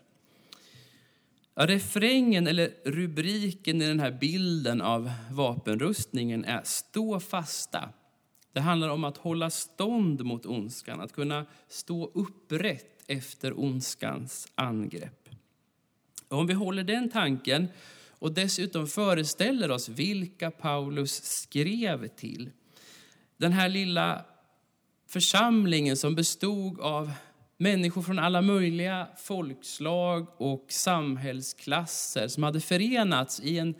refrängen 1.67 2.47
eller 2.47 2.73
rubriken 2.85 3.81
i 3.81 3.87
den 3.87 3.99
här 3.99 4.11
bilden 4.11 4.81
av 4.81 5.11
vapenrustningen 5.31 6.45
är 6.45 6.61
Stå 6.63 7.19
fasta. 7.19 7.89
Det 8.53 8.59
handlar 8.59 8.89
om 8.89 9.03
att 9.03 9.17
hålla 9.17 9.49
stånd 9.49 10.25
mot 10.25 10.45
ondskan, 10.45 11.01
att 11.01 11.13
kunna 11.13 11.45
stå 11.67 12.11
upprätt 12.13 13.03
efter 13.07 13.59
ondskans 13.59 14.47
angrepp. 14.55 15.29
Och 16.27 16.37
om 16.37 16.47
vi 16.47 16.53
håller 16.53 16.83
den 16.83 17.09
tanken 17.09 17.67
och 18.09 18.33
dessutom 18.33 18.87
föreställer 18.87 19.71
oss 19.71 19.89
vilka 19.89 20.51
Paulus 20.51 21.23
skrev 21.23 22.07
till. 22.07 22.49
Den 23.37 23.51
här 23.51 23.69
lilla 23.69 24.25
församlingen 25.07 25.97
som 25.97 26.15
bestod 26.15 26.79
av 26.79 27.11
Människor 27.61 28.01
från 28.01 28.19
alla 28.19 28.41
möjliga 28.41 29.07
folkslag 29.17 30.27
och 30.37 30.65
samhällsklasser 30.69 32.27
som 32.27 32.43
hade 32.43 32.59
förenats 32.61 33.39
i 33.39 33.57
en 33.57 33.75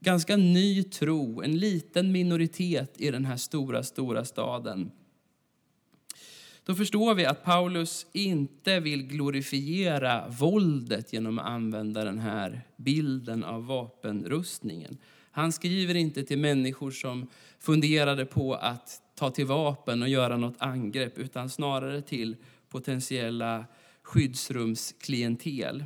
ganska 0.00 0.36
ny 0.36 0.82
tro, 0.82 1.42
en 1.42 1.58
liten 1.58 2.12
minoritet 2.12 3.00
i 3.00 3.10
den 3.10 3.24
här 3.24 3.36
stora, 3.36 3.82
stora 3.82 4.24
staden. 4.24 4.90
Då 6.64 6.74
förstår 6.74 7.14
vi 7.14 7.26
att 7.26 7.44
Paulus 7.44 8.06
inte 8.12 8.80
vill 8.80 9.02
glorifiera 9.02 10.28
våldet 10.28 11.12
genom 11.12 11.38
att 11.38 11.46
använda 11.46 12.04
den 12.04 12.18
här 12.18 12.62
bilden 12.76 13.44
av 13.44 13.66
vapenrustningen. 13.66 14.98
Han 15.30 15.52
skriver 15.52 15.94
inte 15.94 16.22
till 16.22 16.38
människor 16.38 16.90
som 16.90 17.26
funderade 17.58 18.26
på 18.26 18.54
att 18.54 19.02
ta 19.14 19.30
till 19.30 19.46
vapen 19.46 20.02
och 20.02 20.08
göra 20.08 20.36
något 20.36 20.56
angrepp, 20.58 21.18
utan 21.18 21.50
snarare 21.50 22.02
till 22.02 22.36
potentiella 22.72 23.64
skyddsrumsklientel. 24.02 25.84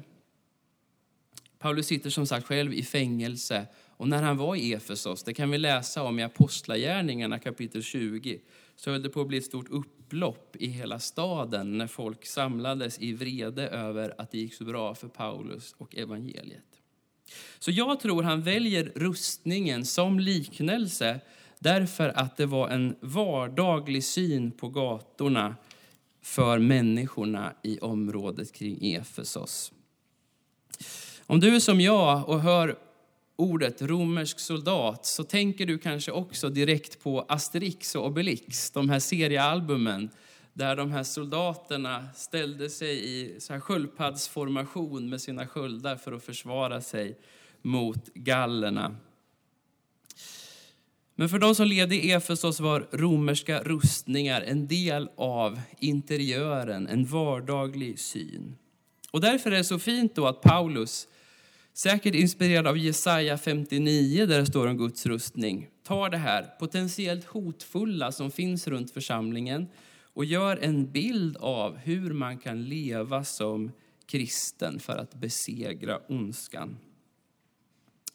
Paulus 1.58 1.86
sitter 1.86 2.10
som 2.10 2.26
sagt 2.26 2.46
själv 2.46 2.74
i 2.74 2.82
fängelse 2.82 3.66
och 3.96 4.08
när 4.08 4.22
han 4.22 4.36
var 4.36 4.56
i 4.56 4.72
Efesos, 4.72 5.22
det 5.22 5.34
kan 5.34 5.50
vi 5.50 5.58
läsa 5.58 6.02
om 6.02 6.18
i 6.18 6.22
Apostlagärningarna 6.22 7.38
kapitel 7.38 7.82
20, 7.82 8.40
så 8.76 8.90
höll 8.90 9.02
det 9.02 9.08
på 9.08 9.20
att 9.20 9.28
bli 9.28 9.38
ett 9.38 9.44
stort 9.44 9.68
upplopp 9.68 10.56
i 10.56 10.66
hela 10.66 10.98
staden 10.98 11.78
när 11.78 11.86
folk 11.86 12.26
samlades 12.26 12.98
i 12.98 13.12
vrede 13.12 13.68
över 13.68 14.14
att 14.18 14.30
det 14.30 14.38
gick 14.38 14.54
så 14.54 14.64
bra 14.64 14.94
för 14.94 15.08
Paulus 15.08 15.74
och 15.78 15.96
evangeliet. 15.96 16.80
Så 17.58 17.70
jag 17.70 18.00
tror 18.00 18.22
han 18.22 18.42
väljer 18.42 18.92
rustningen 18.94 19.84
som 19.84 20.20
liknelse 20.20 21.20
därför 21.58 22.08
att 22.08 22.36
det 22.36 22.46
var 22.46 22.68
en 22.68 22.96
vardaglig 23.00 24.04
syn 24.04 24.50
på 24.50 24.68
gatorna 24.68 25.56
för 26.26 26.58
människorna 26.58 27.52
i 27.62 27.78
området 27.78 28.52
kring 28.52 28.92
Efesos. 28.94 29.72
Om 31.26 31.40
du 31.40 31.56
är 31.56 31.60
som 31.60 31.80
jag 31.80 32.28
och 32.28 32.40
hör 32.40 32.78
ordet 33.36 33.82
romersk 33.82 34.38
soldat 34.38 35.06
så 35.06 35.24
tänker 35.24 35.66
du 35.66 35.78
kanske 35.78 36.12
också 36.12 36.48
direkt 36.48 37.02
på 37.02 37.26
Asterix 37.28 37.94
och 37.94 38.06
Obelix, 38.06 38.70
de 38.70 38.90
här 38.90 38.98
seriealbumen 38.98 40.10
där 40.52 40.76
de 40.76 40.90
här 40.90 41.02
soldaterna 41.02 42.08
ställde 42.14 42.70
sig 42.70 43.20
i 43.20 43.40
så 43.40 43.52
här 43.52 43.60
sköldpaddsformation 43.60 45.08
med 45.08 45.20
sina 45.20 45.46
sköldar 45.46 45.96
för 45.96 46.12
att 46.12 46.24
försvara 46.24 46.80
sig 46.80 47.18
mot 47.62 48.14
gallerna. 48.14 48.96
Men 51.18 51.28
för 51.28 51.38
de 51.38 51.54
som 51.54 51.66
levde 51.66 51.94
i 51.94 52.12
Efesos 52.12 52.60
var 52.60 52.88
romerska 52.92 53.62
rustningar 53.62 54.42
en 54.42 54.66
del 54.66 55.08
av 55.16 55.60
interiören, 55.78 56.88
en 56.88 57.04
vardaglig 57.04 57.98
syn. 57.98 58.56
Och 59.10 59.20
därför 59.20 59.52
är 59.52 59.56
det 59.56 59.64
så 59.64 59.78
fint 59.78 60.14
då 60.14 60.26
att 60.26 60.42
Paulus, 60.42 61.08
säkert 61.72 62.14
inspirerad 62.14 62.66
av 62.66 62.78
Jesaja 62.78 63.38
59 63.38 64.26
där 64.26 64.38
det 64.38 64.46
står 64.46 64.66
om 64.66 64.76
Guds 64.76 65.06
rustning, 65.06 65.68
tar 65.86 66.10
det 66.10 66.16
här 66.16 66.42
potentiellt 66.58 67.24
hotfulla 67.24 68.12
som 68.12 68.30
finns 68.30 68.68
runt 68.68 68.90
församlingen 68.90 69.66
och 70.14 70.24
gör 70.24 70.56
en 70.56 70.90
bild 70.90 71.36
av 71.36 71.76
hur 71.76 72.12
man 72.12 72.38
kan 72.38 72.64
leva 72.64 73.24
som 73.24 73.72
kristen 74.06 74.78
för 74.78 74.96
att 74.96 75.14
besegra 75.14 76.00
ondskan. 76.08 76.78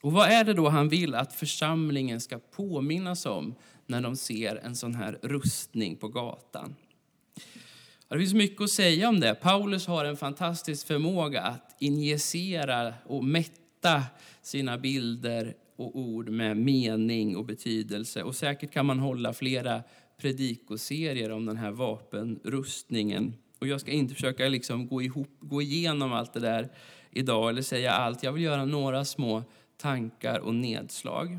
Och 0.01 0.11
vad 0.11 0.29
är 0.29 0.43
det 0.43 0.53
då 0.53 0.69
han 0.69 0.89
vill 0.89 1.15
att 1.15 1.33
församlingen 1.33 2.21
ska 2.21 2.39
påminnas 2.39 3.25
om 3.25 3.55
när 3.85 4.01
de 4.01 4.15
ser 4.15 4.55
en 4.55 4.75
sån 4.75 4.95
här 4.95 5.19
rustning 5.21 5.95
på 5.95 6.07
gatan? 6.07 6.75
Det 8.09 8.19
finns 8.19 8.33
mycket 8.33 8.61
att 8.61 8.69
säga 8.69 9.09
om 9.09 9.19
det. 9.19 9.35
Paulus 9.35 9.87
har 9.87 10.05
en 10.05 10.17
fantastisk 10.17 10.87
förmåga 10.87 11.41
att 11.41 11.75
injicera 11.79 12.93
och 13.05 13.23
mätta 13.23 14.03
sina 14.41 14.77
bilder 14.77 15.55
och 15.75 15.99
ord 15.99 16.29
med 16.29 16.57
mening 16.57 17.37
och 17.37 17.45
betydelse. 17.45 18.23
Och 18.23 18.35
säkert 18.35 18.71
kan 18.71 18.85
man 18.85 18.99
hålla 18.99 19.33
flera 19.33 19.83
predikoserier 20.17 21.31
om 21.31 21.45
den 21.45 21.57
här 21.57 21.71
vapenrustningen. 21.71 23.33
Och 23.59 23.67
jag 23.67 23.81
ska 23.81 23.91
inte 23.91 24.15
försöka 24.15 24.47
liksom 24.47 24.87
gå, 24.87 25.01
ihop, 25.01 25.29
gå 25.39 25.61
igenom 25.61 26.13
allt 26.13 26.33
det 26.33 26.39
där 26.39 26.69
idag 27.11 27.49
eller 27.49 27.61
säga 27.61 27.91
allt. 27.91 28.23
Jag 28.23 28.31
vill 28.31 28.43
göra 28.43 28.65
några 28.65 29.05
små 29.05 29.43
tankar 29.81 30.39
och 30.39 30.55
nedslag. 30.55 31.37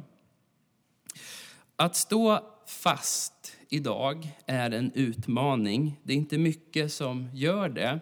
Att 1.77 1.97
stå 1.97 2.41
fast 2.67 3.57
idag 3.69 4.29
är 4.47 4.71
en 4.71 4.93
utmaning. 4.95 6.01
Det 6.03 6.13
är 6.13 6.17
inte 6.17 6.39
mycket 6.39 6.93
som 6.93 7.29
gör 7.35 7.69
det. 7.69 8.01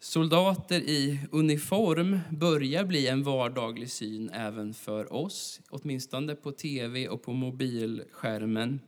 Soldater 0.00 0.80
i 0.80 1.20
uniform 1.32 2.20
börjar 2.30 2.84
bli 2.84 3.06
en 3.06 3.22
vardaglig 3.22 3.90
syn 3.90 4.30
även 4.30 4.74
för 4.74 5.12
oss, 5.12 5.60
åtminstone 5.70 6.34
på 6.34 6.52
tv 6.52 7.08
och 7.08 7.22
på 7.22 7.32
mobilskärmen. 7.32 8.80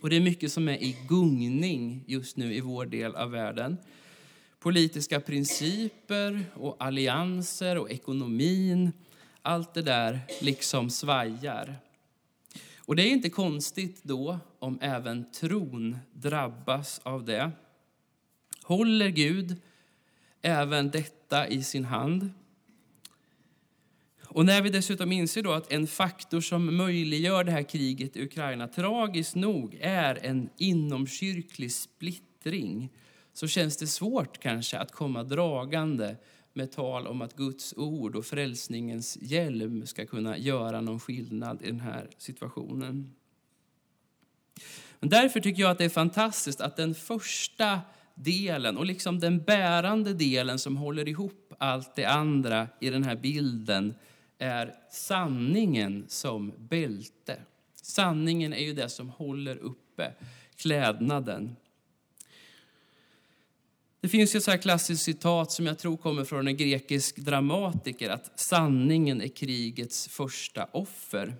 Och 0.00 0.10
det 0.10 0.16
är 0.16 0.20
mycket 0.20 0.52
som 0.52 0.68
är 0.68 0.82
i 0.82 0.96
gungning 1.08 2.04
just 2.06 2.36
nu 2.36 2.54
i 2.54 2.60
vår 2.60 2.86
del 2.86 3.16
av 3.16 3.30
världen. 3.30 3.76
Politiska 4.58 5.20
principer 5.20 6.44
och 6.54 6.76
allianser 6.78 7.78
och 7.78 7.90
ekonomin, 7.90 8.92
allt 9.48 9.74
det 9.74 9.82
där 9.82 10.20
liksom 10.40 10.90
svajar. 10.90 11.76
Och 12.78 12.96
det 12.96 13.02
är 13.02 13.10
inte 13.10 13.30
konstigt 13.30 14.00
då 14.02 14.38
om 14.58 14.78
även 14.80 15.32
tron 15.32 15.98
drabbas 16.12 17.00
av 17.02 17.24
det. 17.24 17.50
Håller 18.62 19.08
Gud 19.08 19.56
även 20.42 20.90
detta 20.90 21.48
i 21.48 21.62
sin 21.62 21.84
hand? 21.84 22.30
Och 24.24 24.44
när 24.44 24.62
vi 24.62 24.70
dessutom 24.70 25.12
inser 25.12 25.42
då 25.42 25.52
att 25.52 25.72
en 25.72 25.86
faktor 25.86 26.40
som 26.40 26.76
möjliggör 26.76 27.44
det 27.44 27.52
här 27.52 27.62
kriget 27.62 28.16
i 28.16 28.22
Ukraina 28.22 28.68
tragiskt 28.68 29.34
nog 29.34 29.78
är 29.80 30.26
en 30.26 30.50
inomkyrklig 30.56 31.72
splittring 31.72 32.92
så 33.32 33.48
känns 33.48 33.76
det 33.76 33.86
svårt 33.86 34.38
kanske 34.38 34.78
att 34.78 34.92
komma 34.92 35.22
dragande 35.22 36.16
med 36.58 36.72
tal 36.72 37.06
om 37.06 37.22
att 37.22 37.36
Guds 37.36 37.74
ord 37.76 38.16
och 38.16 38.26
frälsningens 38.26 39.18
hjälm 39.20 39.86
ska 39.86 40.06
kunna 40.06 40.38
göra 40.38 40.80
någon 40.80 41.00
skillnad 41.00 41.62
i 41.62 41.66
den 41.66 41.80
här 41.80 42.08
situationen. 42.18 43.14
Men 45.00 45.10
därför 45.10 45.40
tycker 45.40 45.62
jag 45.62 45.70
att 45.70 45.78
det 45.78 45.84
är 45.84 45.88
fantastiskt 45.88 46.60
att 46.60 46.76
den 46.76 46.94
första 46.94 47.80
delen 48.14 48.76
och 48.76 48.86
liksom 48.86 49.18
den 49.18 49.42
bärande 49.42 50.14
delen 50.14 50.58
som 50.58 50.76
håller 50.76 51.08
ihop 51.08 51.54
allt 51.58 51.94
det 51.94 52.04
andra 52.04 52.68
i 52.80 52.90
den 52.90 53.04
här 53.04 53.16
bilden 53.16 53.94
är 54.38 54.74
sanningen 54.90 56.04
som 56.08 56.52
bälte. 56.58 57.36
Sanningen 57.74 58.52
är 58.52 58.64
ju 58.64 58.72
det 58.72 58.88
som 58.88 59.08
håller 59.08 59.56
uppe 59.56 60.12
klädnaden. 60.56 61.56
Det 64.00 64.08
finns 64.08 64.34
ju 64.34 64.38
ett 64.38 64.62
klassiskt 64.62 65.02
citat 65.02 65.52
som 65.52 65.66
jag 65.66 65.78
tror 65.78 65.96
kommer 65.96 66.24
från 66.24 66.48
en 66.48 66.56
grekisk 66.56 67.16
dramatiker 67.16 68.10
att 68.10 68.40
sanningen 68.40 69.22
är 69.22 69.28
krigets 69.28 70.08
första 70.08 70.64
offer. 70.64 71.36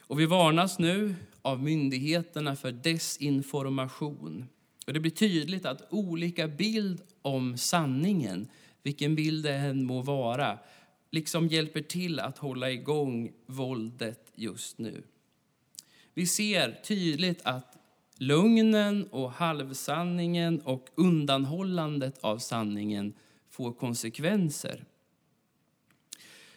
Och 0.00 0.20
vi 0.20 0.26
varnas 0.26 0.78
nu 0.78 1.14
av 1.42 1.62
myndigheterna 1.62 2.56
för 2.56 2.72
desinformation. 2.72 4.48
Och 4.86 4.92
det 4.92 5.00
blir 5.00 5.10
tydligt 5.10 5.66
att 5.66 5.92
olika 5.92 6.48
bild 6.48 7.02
om 7.22 7.58
sanningen, 7.58 8.48
vilken 8.82 9.14
bild 9.14 9.44
det 9.44 9.54
än 9.54 9.84
må 9.84 10.02
vara, 10.02 10.58
liksom 11.10 11.48
hjälper 11.48 11.80
till 11.80 12.20
att 12.20 12.38
hålla 12.38 12.70
igång 12.70 13.32
våldet 13.46 14.32
just 14.34 14.78
nu. 14.78 15.02
Vi 16.14 16.26
ser 16.26 16.80
tydligt 16.84 17.40
att 17.42 17.77
lögnen 18.18 19.08
och 19.10 19.32
halvsanningen 19.32 20.60
och 20.60 20.88
undanhållandet 20.94 22.18
av 22.18 22.38
sanningen 22.38 23.14
får 23.50 23.72
konsekvenser. 23.72 24.84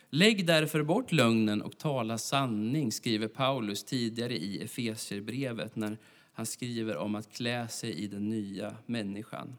Lägg 0.10 0.45
därför 0.45 0.84
bort 0.84 1.12
lögnen 1.12 1.62
och 1.62 1.78
tala 1.78 2.17
sanning, 2.17 2.91
skriver 2.91 3.28
Paulus 3.28 3.84
tidigare 3.84 4.38
i 4.38 4.63
Efesierbrevet 4.63 5.76
när 5.76 5.97
han 6.34 6.45
skriver 6.45 6.97
om 6.97 7.15
att 7.15 7.34
klä 7.34 7.67
sig 7.67 7.93
i 7.93 8.08
den 8.08 8.30
nya 8.30 8.76
människan. 8.86 9.58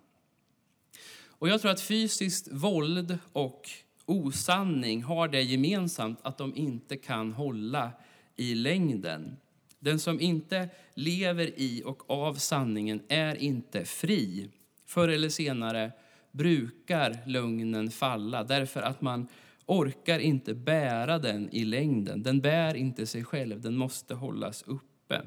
Och 1.27 1.49
jag 1.49 1.61
tror 1.61 1.71
att 1.71 1.81
fysiskt 1.81 2.49
våld 2.53 3.19
och 3.33 3.71
osanning 4.07 5.03
har 5.03 5.29
det 5.29 5.43
gemensamt 5.43 6.19
att 6.23 6.39
de 6.39 6.57
inte 6.57 6.97
kan 6.97 7.33
hålla 7.33 7.91
i 8.37 8.55
längden. 8.55 9.37
Den 9.83 9.99
som 9.99 10.21
inte 10.21 10.69
lever 10.95 11.61
i 11.61 11.83
och 11.85 12.11
av 12.11 12.35
sanningen 12.35 13.03
är 13.09 13.43
inte 13.43 13.85
fri. 13.85 14.49
Förr 14.87 15.09
eller 15.09 15.29
senare 15.29 15.93
brukar 16.31 17.19
lögnen 17.27 17.91
falla 17.91 18.45
därför 18.45 18.83
att 18.83 19.01
man 19.01 19.29
orkar 19.67 20.19
inte 20.19 20.55
bära 20.55 21.19
den 21.19 21.49
i 21.53 21.65
längden. 21.65 22.23
Den 22.23 22.41
bär 22.41 22.75
inte 22.75 23.07
sig 23.07 23.25
själv, 23.25 23.61
den 23.61 23.77
måste 23.77 24.15
hållas 24.15 24.63
uppe. 24.63 25.23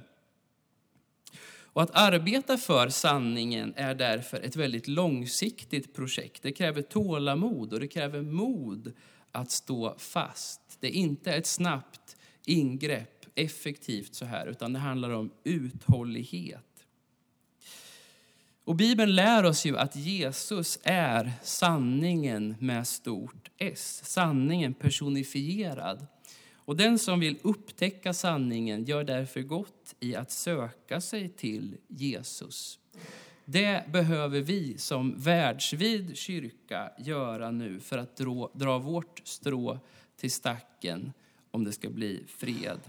Och 1.47 1.81
att 1.81 1.95
arbeta 1.95 2.57
för 2.57 2.89
sanningen 2.89 3.73
är 3.75 3.95
därför 3.95 4.41
ett 4.41 4.55
väldigt 4.55 4.87
långsiktigt 4.87 5.95
projekt. 5.95 6.43
Det 6.43 6.51
kräver 6.51 6.81
tålamod 6.81 7.73
och 7.73 7.79
det 7.79 7.87
kräver 7.87 8.21
mod 8.21 8.93
att 9.31 9.51
stå 9.51 9.95
fast. 9.97 10.61
Det 10.79 10.87
är 10.87 10.91
inte 10.91 11.33
ett 11.33 11.47
snabbt 11.47 12.15
ingrepp, 12.45 13.14
effektivt 13.35 14.15
så 14.15 14.25
här, 14.25 14.47
utan 14.47 14.73
det 14.73 14.79
handlar 14.79 15.09
om 15.09 15.31
uthållighet. 15.43 16.75
Och 18.63 18.75
Bibeln 18.75 19.15
lär 19.15 19.43
oss 19.43 19.65
ju 19.65 19.77
att 19.77 19.95
Jesus 19.95 20.79
är 20.83 21.33
sanningen 21.43 22.55
med 22.59 22.87
stort 22.87 23.51
S, 23.57 24.01
sanningen 24.05 24.73
personifierad. 24.73 26.07
Och 26.53 26.75
den 26.75 26.99
som 26.99 27.19
vill 27.19 27.37
upptäcka 27.41 28.13
sanningen 28.13 28.85
gör 28.85 29.03
därför 29.03 29.41
gott 29.41 29.95
i 29.99 30.15
att 30.15 30.31
söka 30.31 31.01
sig 31.01 31.29
till 31.29 31.77
Jesus. 31.87 32.79
Det 33.45 33.91
behöver 33.91 34.41
vi 34.41 34.77
som 34.77 35.13
världsvid 35.17 36.17
kyrka 36.17 36.91
göra 36.97 37.51
nu 37.51 37.79
för 37.79 37.97
att 37.97 38.17
dra, 38.17 38.51
dra 38.53 38.79
vårt 38.79 39.21
strå 39.23 39.79
till 40.17 40.31
stacken 40.31 41.13
om 41.51 41.63
det 41.63 41.71
ska 41.71 41.89
bli 41.89 42.23
fred. 42.27 42.79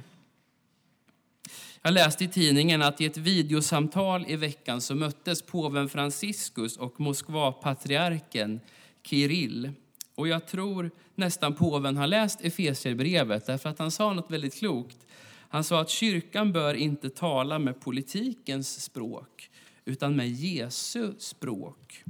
Jag 1.82 1.94
läste 1.94 2.24
i 2.24 2.28
tidningen 2.28 2.82
att 2.82 3.00
i 3.00 3.04
ett 3.04 3.16
videosamtal 3.16 4.24
i 4.28 4.36
veckan 4.36 4.80
så 4.80 4.94
möttes 4.94 5.42
påven 5.42 5.88
Franciscus 5.88 6.76
och 6.76 7.00
Moskva-patriarken 7.00 8.60
Kirill. 9.02 9.72
Och 10.14 10.28
jag 10.28 10.46
tror 10.46 10.90
nästan 11.14 11.54
påven 11.54 11.96
har 11.96 12.06
läst 12.06 12.40
Efesierbrevet 12.40 13.46
därför 13.46 13.68
att 13.68 13.78
han 13.78 13.90
sa 13.90 14.12
något 14.12 14.30
väldigt 14.30 14.54
klokt. 14.54 15.06
Han 15.48 15.64
sa 15.64 15.80
att 15.80 15.90
kyrkan 15.90 16.52
bör 16.52 16.74
inte 16.74 17.10
tala 17.10 17.58
med 17.58 17.80
politikens 17.80 18.82
språk 18.82 19.50
utan 19.84 20.16
med 20.16 20.30
Jesu 20.30 21.12
språk. 21.18 22.02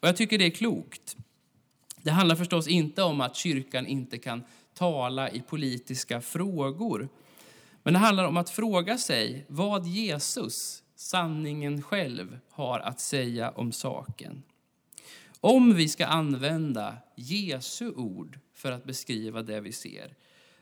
Och 0.00 0.08
jag 0.08 0.16
tycker 0.16 0.38
det 0.38 0.46
är 0.46 0.50
klokt. 0.50 1.16
Det 2.02 2.10
handlar 2.10 2.36
förstås 2.36 2.68
inte 2.68 3.02
om 3.02 3.20
att 3.20 3.36
kyrkan 3.36 3.86
inte 3.86 4.18
kan 4.18 4.42
tala 4.74 5.30
i 5.30 5.40
politiska 5.40 6.20
frågor. 6.20 7.08
Men 7.82 7.92
det 7.92 7.98
handlar 7.98 8.24
om 8.24 8.36
att 8.36 8.50
fråga 8.50 8.98
sig 8.98 9.46
vad 9.48 9.86
Jesus, 9.86 10.82
sanningen 10.94 11.82
själv, 11.82 12.38
har 12.50 12.80
att 12.80 13.00
säga 13.00 13.50
om 13.50 13.72
saken. 13.72 14.42
Om 15.40 15.74
vi 15.74 15.88
ska 15.88 16.06
använda 16.06 16.96
Jesu 17.14 17.90
ord 17.90 18.38
för 18.54 18.72
att 18.72 18.84
beskriva 18.84 19.42
det 19.42 19.60
vi 19.60 19.72
ser, 19.72 20.14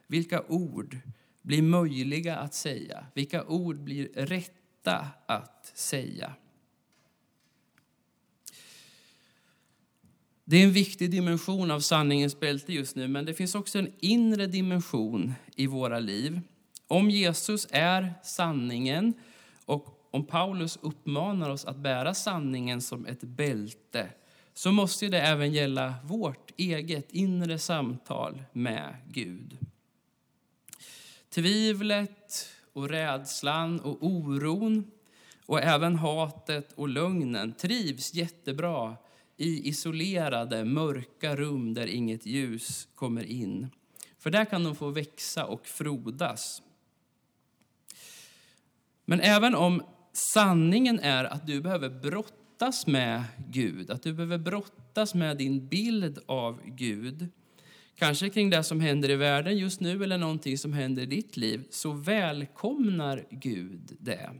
vilka 0.06 0.42
ord 0.48 0.98
blir 1.42 1.62
möjliga 1.62 2.36
att 2.36 2.54
säga? 2.54 3.06
Vilka 3.14 3.44
ord 3.44 3.80
blir 3.80 4.08
rätta 4.14 5.06
att 5.26 5.72
säga? 5.74 6.32
Det 10.44 10.56
är 10.56 10.64
en 10.64 10.72
viktig 10.72 11.10
dimension 11.10 11.70
av 11.70 11.80
sanningens 11.80 12.40
bälte 12.40 12.72
just 12.72 12.96
nu, 12.96 13.08
men 13.08 13.24
det 13.24 13.34
finns 13.34 13.54
också 13.54 13.78
en 13.78 13.92
inre 13.98 14.46
dimension 14.46 15.34
i 15.56 15.66
våra 15.66 15.98
liv. 15.98 16.40
Om 16.88 17.10
Jesus 17.10 17.66
är 17.70 18.14
sanningen 18.22 19.14
och 19.64 20.08
om 20.10 20.24
Paulus 20.24 20.78
uppmanar 20.82 21.50
oss 21.50 21.64
att 21.64 21.76
bära 21.76 22.14
sanningen 22.14 22.80
som 22.80 23.06
ett 23.06 23.20
bälte 23.20 24.08
så 24.54 24.72
måste 24.72 25.08
det 25.08 25.20
även 25.20 25.52
gälla 25.52 25.94
vårt 26.04 26.50
eget 26.56 27.12
inre 27.12 27.58
samtal 27.58 28.42
med 28.52 28.94
Gud. 29.08 29.58
Tvivlet 31.30 32.48
och 32.72 32.88
rädslan 32.88 33.80
och 33.80 33.98
oron 34.00 34.90
och 35.46 35.62
även 35.62 35.96
hatet 35.96 36.72
och 36.72 36.88
lögnen 36.88 37.52
trivs 37.52 38.14
jättebra 38.14 38.96
i 39.36 39.68
isolerade, 39.68 40.64
mörka 40.64 41.36
rum 41.36 41.74
där 41.74 41.86
inget 41.86 42.26
ljus 42.26 42.88
kommer 42.94 43.24
in. 43.24 43.68
För 44.18 44.30
där 44.30 44.44
kan 44.44 44.64
de 44.64 44.76
få 44.76 44.90
växa 44.90 45.46
och 45.46 45.66
frodas. 45.66 46.62
Men 49.10 49.20
även 49.20 49.54
om 49.54 49.82
sanningen 50.12 51.00
är 51.00 51.24
att 51.24 51.46
du 51.46 51.60
behöver 51.60 51.88
brottas 51.88 52.86
med 52.86 53.24
Gud, 53.48 53.90
att 53.90 54.02
du 54.02 54.12
behöver 54.12 54.38
brottas 54.38 55.14
med 55.14 55.36
din 55.36 55.68
bild 55.68 56.18
av 56.26 56.60
Gud, 56.64 57.28
kanske 57.94 58.30
kring 58.30 58.50
det 58.50 58.64
som 58.64 58.80
händer 58.80 59.10
i 59.10 59.16
världen 59.16 59.58
just 59.58 59.80
nu 59.80 60.04
eller 60.04 60.18
någonting 60.18 60.58
som 60.58 60.72
händer 60.72 61.02
i 61.02 61.06
ditt 61.06 61.36
liv, 61.36 61.64
så 61.70 61.92
välkomnar 61.92 63.24
Gud 63.30 63.96
det. 64.00 64.30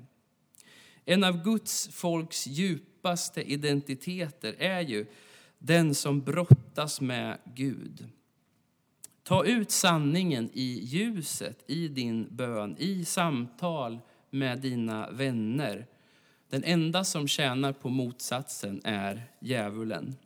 En 1.05 1.25
av 1.25 1.45
Guds 1.45 1.89
folks 1.93 2.47
djupaste 2.47 3.43
identiteter 3.53 4.55
är 4.59 4.81
ju 4.81 5.07
den 5.59 5.95
som 5.95 6.21
brottas 6.21 7.01
med 7.01 7.39
Gud. 7.45 8.07
Ta 9.23 9.45
ut 9.45 9.71
sanningen 9.71 10.51
i 10.53 10.81
ljuset, 10.85 11.65
i 11.67 11.89
din 11.89 12.29
bön, 12.31 12.77
i 12.79 13.05
samtal 13.05 14.01
med 14.31 14.59
dina 14.59 15.11
vänner. 15.11 15.87
Den 16.51 16.65
enda 16.65 17.05
som 17.05 17.29
tjänar 17.29 17.73
på 17.73 17.89
motsatsen 17.89 18.81
är 18.85 19.23
djävulen. 19.41 20.17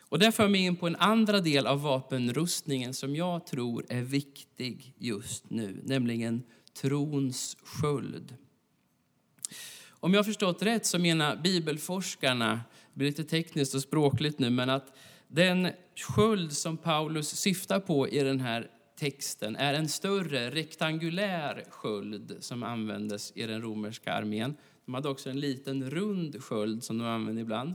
Och 0.00 0.18
det 0.18 0.32
för 0.32 0.48
mig 0.48 0.60
in 0.60 0.76
på 0.76 0.86
en 0.86 0.96
andra 0.96 1.40
del 1.40 1.66
av 1.66 1.82
vapenrustningen 1.82 2.94
som 2.94 3.16
jag 3.16 3.46
tror 3.46 3.86
är 3.88 4.02
viktig 4.02 4.94
just 4.98 5.50
nu, 5.50 5.80
nämligen 5.84 6.42
trons 6.80 7.56
sköld. 7.62 8.36
Om 9.90 10.12
jag 10.12 10.18
har 10.18 10.24
förstått 10.24 10.62
rätt 10.62 10.86
så 10.86 10.98
menar 10.98 11.36
bibelforskarna, 11.36 12.60
det 12.92 12.98
blir 12.98 13.08
lite 13.08 13.24
tekniskt 13.24 13.74
och 13.74 13.82
språkligt 13.82 14.38
nu, 14.38 14.50
men 14.50 14.70
att 14.70 14.96
den 15.28 15.68
sköld 15.96 16.52
som 16.52 16.76
Paulus 16.76 17.28
syftar 17.28 17.80
på 17.80 18.08
i 18.08 18.18
den 18.18 18.40
här 18.40 18.70
texten 19.02 19.56
är 19.56 19.74
en 19.74 19.88
större 19.88 20.50
rektangulär 20.50 21.64
sköld 21.70 22.36
som 22.40 22.62
användes 22.62 23.32
i 23.34 23.46
den 23.46 23.62
romerska 23.62 24.12
armén. 24.12 24.56
De 24.84 24.94
hade 24.94 25.08
också 25.08 25.30
en 25.30 25.40
liten 25.40 25.90
rund 25.90 26.44
sköld 26.44 26.84
som 26.84 26.98
de 26.98 27.06
använde 27.06 27.40
ibland. 27.40 27.74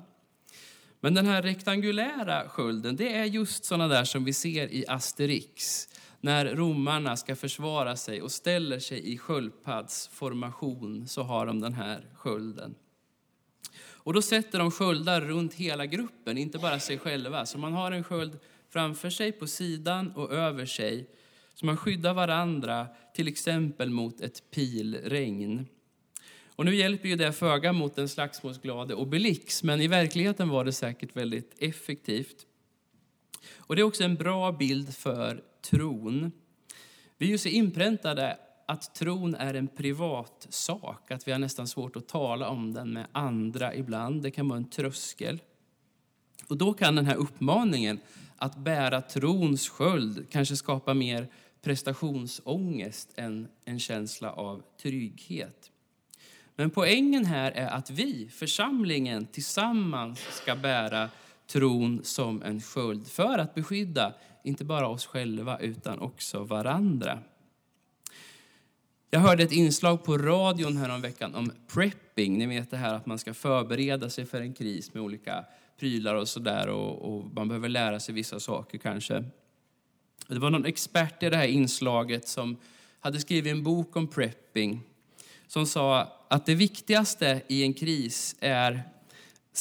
Men 0.99 1.13
den 1.13 1.25
här 1.25 1.41
rektangulära 1.41 2.49
skölden, 2.49 2.95
det 2.95 3.15
är 3.15 3.25
just 3.25 3.65
sådana 3.65 3.87
där 3.87 4.03
som 4.03 4.23
vi 4.23 4.33
ser 4.33 4.67
i 4.67 4.85
Asterix 4.87 5.87
när 6.21 6.45
romarna 6.55 7.17
ska 7.17 7.35
försvara 7.35 7.95
sig 7.95 8.21
och 8.21 8.31
ställer 8.31 8.79
sig 8.79 9.13
i 9.13 9.17
sköldpaddsformation 9.17 11.07
så 11.07 11.23
har 11.23 11.45
de 11.45 11.59
den 11.59 11.73
här 11.73 12.05
skölden. 12.15 12.75
Och 13.85 14.13
då 14.13 14.21
sätter 14.21 14.59
de 14.59 14.71
sköldar 14.71 15.21
runt 15.21 15.53
hela 15.53 15.85
gruppen, 15.85 16.37
inte 16.37 16.59
bara 16.59 16.79
sig 16.79 16.97
själva. 16.97 17.45
Så 17.45 17.57
man 17.57 17.73
har 17.73 17.91
en 17.91 18.03
sköld 18.03 18.39
framför 18.77 19.09
sig, 19.09 19.31
på 19.31 19.47
sidan 19.47 20.11
och 20.11 20.31
över 20.31 20.65
sig. 20.65 21.09
Så 21.53 21.65
man 21.65 21.77
skyddar 21.77 22.13
varandra, 22.13 22.87
till 23.13 23.27
exempel 23.27 23.89
mot 23.89 24.21
ett 24.21 24.51
pilregn. 24.51 25.65
Och 26.45 26.65
nu 26.65 26.75
hjälper 26.75 27.09
ju 27.09 27.15
det 27.15 27.33
föga 27.33 27.73
mot 27.73 27.95
den 27.95 28.09
slagsmålsglade 28.09 28.95
Obelix, 28.95 29.63
men 29.63 29.81
i 29.81 29.87
verkligheten 29.87 30.49
var 30.49 30.65
det 30.65 30.71
säkert 30.73 31.15
väldigt 31.15 31.55
effektivt. 31.59 32.45
Och 33.55 33.75
det 33.75 33.81
är 33.81 33.83
också 33.83 34.03
en 34.03 34.15
bra 34.15 34.51
bild 34.51 34.95
för 34.95 35.43
tron. 35.61 36.31
Vi 37.17 37.25
är 37.25 37.31
ju 37.31 37.37
så 37.37 37.49
inpräntade 37.49 38.37
att 38.67 38.95
tron 38.95 39.35
är 39.35 39.53
en 39.53 39.67
privat 39.67 40.47
sak, 40.49 41.11
att 41.11 41.27
vi 41.27 41.31
har 41.31 41.39
nästan 41.39 41.67
svårt 41.67 41.95
att 41.95 42.07
tala 42.07 42.49
om 42.49 42.73
den 42.73 42.93
med 42.93 43.07
andra 43.11 43.75
ibland. 43.75 44.21
Det 44.21 44.31
kan 44.31 44.47
vara 44.47 44.57
en 44.57 44.69
tröskel. 44.69 45.41
Och 46.47 46.57
då 46.57 46.73
kan 46.73 46.95
den 46.95 47.05
här 47.05 47.15
uppmaningen 47.15 47.99
att 48.37 48.57
bära 48.57 49.01
trons 49.01 49.69
sköld 49.69 50.25
kanske 50.29 50.55
skapar 50.55 50.93
mer 50.93 51.27
prestationsångest 51.61 53.13
än 53.15 53.47
en 53.65 53.79
känsla 53.79 54.31
av 54.31 54.63
trygghet. 54.81 55.71
Men 56.55 56.69
poängen 56.69 57.25
här 57.25 57.51
är 57.51 57.67
att 57.67 57.89
vi, 57.89 58.29
församlingen, 58.31 59.25
tillsammans 59.25 60.19
ska 60.19 60.55
bära 60.55 61.09
tron 61.47 61.99
som 62.03 62.41
en 62.43 62.61
sköld 62.61 63.07
för 63.07 63.37
att 63.37 63.55
beskydda 63.55 64.13
inte 64.43 64.65
bara 64.65 64.87
oss 64.87 65.05
själva 65.05 65.59
utan 65.59 65.99
också 65.99 66.43
varandra. 66.43 67.19
Jag 69.09 69.19
hörde 69.19 69.43
ett 69.43 69.51
inslag 69.51 70.03
på 70.03 70.17
radion 70.17 70.77
häromveckan 70.77 71.35
om 71.35 71.51
prepping. 71.67 72.37
Ni 72.37 72.45
vet 72.45 72.71
det 72.71 72.77
här 72.77 72.93
att 72.93 73.05
man 73.05 73.19
ska 73.19 73.33
förbereda 73.33 74.09
sig 74.09 74.25
för 74.25 74.41
en 74.41 74.53
kris 74.53 74.93
med 74.93 75.03
olika 75.03 75.45
prylar 75.79 76.15
och 76.15 76.27
sådär 76.27 76.67
och, 76.67 77.01
och 77.01 77.25
man 77.33 77.47
behöver 77.47 77.69
lära 77.69 77.99
sig 77.99 78.15
vissa 78.15 78.39
saker 78.39 78.77
kanske. 78.77 79.23
Det 80.27 80.39
var 80.39 80.49
någon 80.49 80.65
expert 80.65 81.23
i 81.23 81.29
det 81.29 81.37
här 81.37 81.47
inslaget 81.47 82.27
som 82.27 82.57
hade 82.99 83.19
skrivit 83.19 83.51
en 83.51 83.63
bok 83.63 83.95
om 83.95 84.07
prepping 84.07 84.83
som 85.47 85.65
sa 85.65 86.13
att 86.27 86.45
det 86.45 86.55
viktigaste 86.55 87.41
i 87.47 87.63
en 87.63 87.73
kris 87.73 88.35
är 88.39 88.83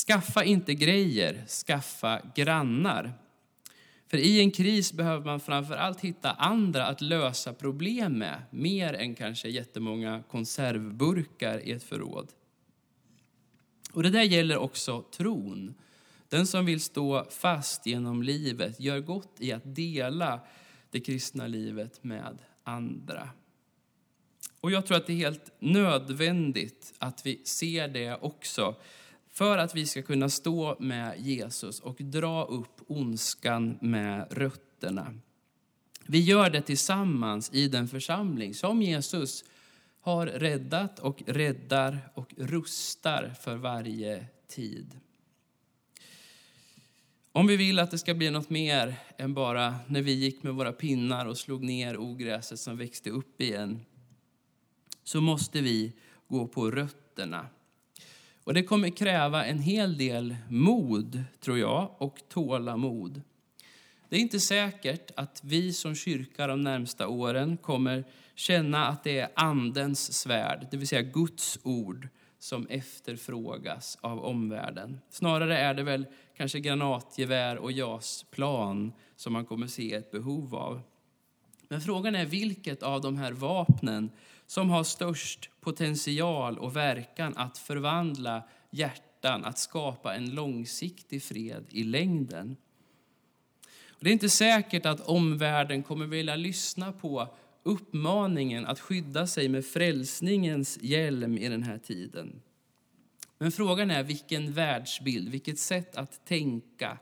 skaffa 0.07 0.45
inte 0.45 0.75
grejer, 0.75 1.47
skaffa 1.47 2.21
grannar. 2.35 3.13
För 4.09 4.19
i 4.19 4.41
en 4.41 4.51
kris 4.51 4.93
behöver 4.93 5.25
man 5.25 5.41
framför 5.41 5.77
allt 5.77 6.01
hitta 6.01 6.31
andra 6.31 6.87
att 6.87 7.01
lösa 7.01 7.53
problem 7.53 8.19
med, 8.19 8.43
mer 8.51 8.95
än 8.95 9.15
kanske 9.15 9.49
jättemånga 9.49 10.23
konservburkar 10.31 11.69
i 11.69 11.73
ett 11.73 11.83
förråd. 11.83 12.29
Och 13.93 14.03
det 14.03 14.11
där 14.11 14.23
gäller 14.23 14.59
också 14.59 15.03
tron. 15.03 15.75
Den 16.29 16.47
som 16.47 16.67
vill 16.67 16.81
stå 16.81 17.25
fast 17.31 17.87
genom 17.87 18.23
livet 18.23 18.81
gör 18.81 19.01
gott 19.01 19.37
i 19.39 19.53
att 19.53 19.75
dela 19.75 20.41
det 20.91 21.01
kristna 21.01 21.47
livet 21.47 22.05
med 22.05 22.39
andra. 22.65 23.31
Och 24.61 24.71
jag 24.71 24.87
tror 24.87 24.97
att 24.97 25.07
det 25.07 25.13
är 25.13 25.17
helt 25.17 25.53
nödvändigt 25.59 26.95
att 26.99 27.27
vi 27.27 27.41
ser 27.45 27.89
det 27.89 28.19
också 28.21 28.75
för 29.29 29.59
att 29.59 29.75
vi 29.75 29.87
ska 29.87 30.03
kunna 30.03 30.29
stå 30.29 30.77
med 30.81 31.21
Jesus 31.21 31.81
och 31.81 31.97
dra 31.99 32.45
upp 32.45 32.81
ondskan 32.87 33.79
med 33.81 34.27
rötterna. 34.31 35.15
Vi 36.07 36.21
gör 36.21 36.51
det 36.51 36.63
tillsammans 36.63 37.51
i 37.53 37.69
den 37.69 37.89
församling 37.89 38.55
som 38.55 38.83
Jesus 38.83 39.45
har 40.01 40.27
räddat 40.27 40.99
och 40.99 41.23
räddar 41.27 42.11
och 42.15 42.35
rustar 42.37 43.35
för 43.41 43.57
varje 43.57 44.27
tid. 44.49 45.01
Om 47.37 47.47
vi 47.47 47.57
vill 47.57 47.79
att 47.79 47.91
det 47.91 47.99
ska 47.99 48.15
bli 48.15 48.31
något 48.31 48.51
mer 48.51 48.97
än 49.17 49.35
bara 49.35 49.75
när 49.87 50.03
vi 50.03 50.13
gick 50.13 50.43
med 50.43 50.55
våra 50.55 50.73
pinnar 50.73 51.27
och 51.27 51.39
slog 51.39 51.65
ner 51.65 51.97
ogräset 51.99 52.59
som 52.59 52.77
växte 52.77 53.11
upp 53.11 53.41
igen, 53.41 53.81
så 55.05 55.21
måste 55.21 55.61
vi 55.61 55.93
gå 56.29 56.47
på 56.47 56.71
rötterna. 56.71 57.47
Och 58.45 58.55
det 58.55 58.63
kommer 58.63 58.91
kräva 58.91 59.45
en 59.45 59.59
hel 59.59 59.99
del 59.99 60.37
mod, 60.49 61.25
tror 61.41 61.59
jag, 61.59 61.95
och 61.99 62.19
tålamod. 62.29 63.23
Det 64.09 64.17
är 64.17 64.21
inte 64.21 64.41
säkert 64.41 65.11
att 65.17 65.41
vi 65.45 65.73
som 65.73 65.95
kyrka 65.95 66.47
de 66.47 66.63
närmsta 66.63 67.09
åren 67.09 67.57
kommer 67.57 68.05
känna 68.35 68.87
att 68.87 69.05
det 69.05 69.19
är 69.19 69.29
Andens 69.35 70.13
svärd, 70.13 70.67
det 70.71 70.77
vill 70.77 70.89
säga 70.89 71.03
Guds 71.03 71.59
ord, 71.63 72.09
som 72.47 72.67
efterfrågas 72.67 73.99
av 74.01 74.25
omvärlden. 74.25 75.01
Snarare 75.11 75.59
är 75.59 75.75
det 75.75 75.83
väl 75.83 76.07
kanske 76.37 76.61
granatgevär 76.61 77.59
och 77.59 77.73
JAS-plan 77.73 78.93
som 79.17 79.33
man 79.33 79.45
kommer 79.45 79.67
se 79.67 79.95
ett 79.95 80.11
behov 80.11 80.55
av. 80.55 80.81
Men 81.69 81.81
frågan 81.81 82.15
är 82.15 82.27
vilket 82.27 82.83
av 82.83 83.01
de 83.01 83.17
här 83.17 83.33
vapnen 83.33 84.11
som 84.47 84.71
har 84.71 84.85
störst 84.85 85.51
potential 85.61 86.59
och 86.59 86.77
verkan 86.77 87.37
att 87.37 87.59
förvandla 87.59 88.43
hjärtan, 88.71 89.45
att 89.45 89.59
skapa 89.59 90.15
en 90.15 90.35
långsiktig 90.35 91.23
fred 91.23 91.65
i 91.71 91.83
längden. 91.83 92.57
Det 94.01 94.09
är 94.09 94.13
inte 94.13 94.29
säkert 94.29 94.87
att 94.87 95.01
omvärlden 95.01 95.83
kommer 95.83 96.07
vilja 96.07 96.37
lyssna 96.37 96.93
på 96.93 97.29
uppmaningen 97.67 98.67
att 98.67 98.81
skydda 98.81 99.27
sig 99.27 99.49
med 99.49 99.67
frälsningens 99.67 100.79
hjälm 100.83 101.39
i 101.39 101.49
den 101.49 101.63
här 101.63 101.79
tiden. 101.79 102.43
Men 103.39 103.53
frågan 103.53 103.91
är 103.91 104.03
vilken 104.03 104.53
världsbild, 104.53 105.29
vilket 105.29 105.59
sätt 105.59 105.97
att 105.97 106.27
tänka 106.27 106.99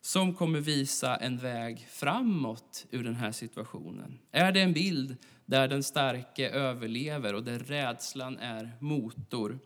som 0.00 0.34
kommer 0.34 0.60
visa 0.60 1.16
en 1.16 1.38
väg 1.38 1.86
framåt 1.90 2.86
ur 2.90 3.04
den 3.04 3.14
här 3.14 3.32
situationen. 3.32 4.18
Är 4.32 4.52
det 4.52 4.60
en 4.60 4.72
bild 4.72 5.16
där 5.46 5.68
den 5.68 5.82
starke 5.82 6.50
överlever 6.50 7.34
och 7.34 7.44
där 7.44 7.58
rädslan 7.58 8.38
är 8.38 8.72
motor? 8.80 9.58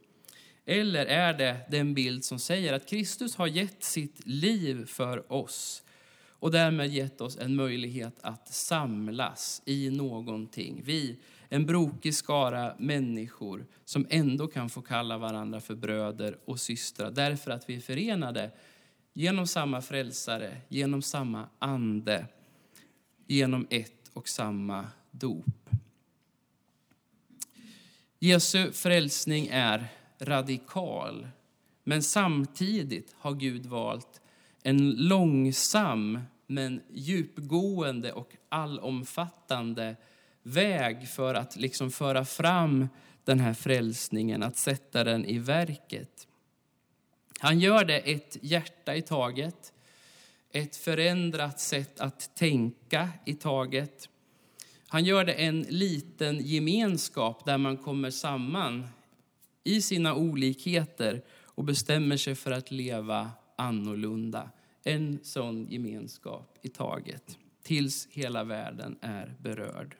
Eller 0.65 1.07
är 1.07 1.35
det 1.35 1.57
den 1.71 1.95
bild 1.95 2.25
som 2.25 2.39
säger 2.39 2.73
att 2.73 2.89
Kristus 2.89 3.37
har 3.37 3.47
gett 3.47 3.85
sitt 3.85 4.27
liv 4.27 4.87
för 4.87 5.33
oss 5.33 5.83
och 6.43 6.51
därmed 6.51 6.91
gett 6.91 7.21
oss 7.21 7.39
en 7.39 7.55
möjlighet 7.55 8.15
att 8.21 8.49
samlas 8.49 9.63
i 9.65 9.91
någonting. 9.91 10.83
Vi, 10.85 11.19
en 11.49 11.67
brokig 11.67 12.15
skara 12.15 12.75
människor 12.79 13.67
som 13.85 14.07
ändå 14.11 14.47
kan 14.47 14.71
få 14.71 14.83
kalla 14.83 15.19
varandra 15.19 15.61
för 15.61 15.75
bröder 15.75 16.39
och 16.45 16.61
systrar 16.61 17.11
därför 17.11 17.51
att 17.51 17.69
vi 17.69 17.77
är 17.77 17.81
förenade 17.81 18.51
genom 19.13 19.47
samma 19.47 19.83
frälsare, 19.83 20.57
genom 20.69 21.03
samma 21.03 21.49
ande, 21.59 22.27
genom 23.27 23.67
ett 23.71 24.11
och 24.13 24.29
samma 24.29 24.87
dop. 25.11 25.71
Jesu 28.19 28.73
frälsning 28.73 29.49
är 29.53 29.87
radikal, 30.19 31.29
men 31.85 32.03
samtidigt 32.03 33.15
har 33.19 33.35
Gud 33.35 33.67
valt 33.67 34.21
en 34.63 34.91
långsam 34.91 36.19
men 36.55 36.83
djupgående 36.93 38.13
och 38.13 38.37
allomfattande 38.49 39.97
väg 40.43 41.09
för 41.09 41.35
att 41.35 41.57
liksom 41.57 41.91
föra 41.91 42.25
fram 42.25 42.89
den 43.25 43.41
här 43.41 43.55
frälsningen, 43.55 44.43
att 44.43 44.57
sätta 44.57 45.05
den 45.05 45.25
i 45.25 45.39
verket. 45.39 46.29
Han 47.39 47.61
gör 47.61 47.85
det 47.85 47.99
ett 47.99 48.37
hjärta 48.41 48.97
i 48.97 49.03
taget, 49.03 49.73
ett 50.53 50.77
förändrat 50.77 51.61
sätt 51.61 52.01
att 52.01 52.35
tänka 52.35 53.09
i 53.27 53.35
taget. 53.35 54.09
Han 54.89 55.05
gör 55.05 55.25
det 55.25 55.33
en 55.33 55.63
liten 55.63 56.41
gemenskap 56.41 57.45
där 57.45 57.59
man 57.59 57.77
kommer 57.77 58.11
samman 58.11 58.89
i 59.65 59.83
sina 59.83 60.15
olikheter 60.15 61.23
och 61.45 61.65
bestämmer 61.65 62.17
sig 62.17 62.35
för 62.35 62.51
att 62.51 62.71
leva 62.71 63.31
annorlunda. 63.57 64.51
En 64.85 65.19
sån 65.23 65.67
gemenskap 65.69 66.59
i 66.63 66.69
taget, 66.69 67.39
tills 67.63 68.09
hela 68.11 68.45
världen 68.45 68.99
är 69.01 69.35
berörd. 69.43 69.97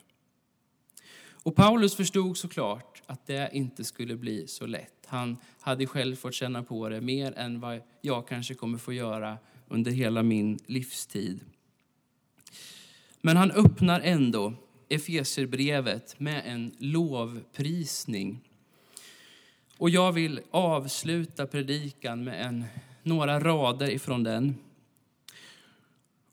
Och 1.43 1.55
Paulus 1.55 1.95
förstod 1.95 2.37
såklart 2.37 3.01
att 3.05 3.27
det 3.27 3.49
inte 3.53 3.83
skulle 3.83 4.15
bli 4.15 4.47
så 4.47 4.65
lätt. 4.65 5.05
Han 5.05 5.37
hade 5.59 5.85
själv 5.85 6.15
fått 6.15 6.33
känna 6.33 6.63
på 6.63 6.89
det 6.89 7.01
mer 7.01 7.33
än 7.37 7.59
vad 7.59 7.81
jag 8.01 8.27
kanske 8.27 8.53
kommer 8.53 8.77
få 8.77 8.93
göra 8.93 9.37
under 9.67 9.91
hela 9.91 10.23
min 10.23 10.59
livstid. 10.65 11.39
Men 13.21 13.37
han 13.37 13.51
öppnar 13.51 14.01
ändå 14.01 14.53
Efeserbrevet 14.89 16.19
med 16.19 16.43
en 16.45 16.71
lovprisning. 16.77 18.39
Och 19.77 19.89
jag 19.89 20.11
vill 20.11 20.39
avsluta 20.51 21.47
predikan 21.47 22.23
med 22.23 22.45
en, 22.45 22.65
några 23.03 23.39
rader 23.39 23.89
ifrån 23.89 24.23
den. 24.23 24.55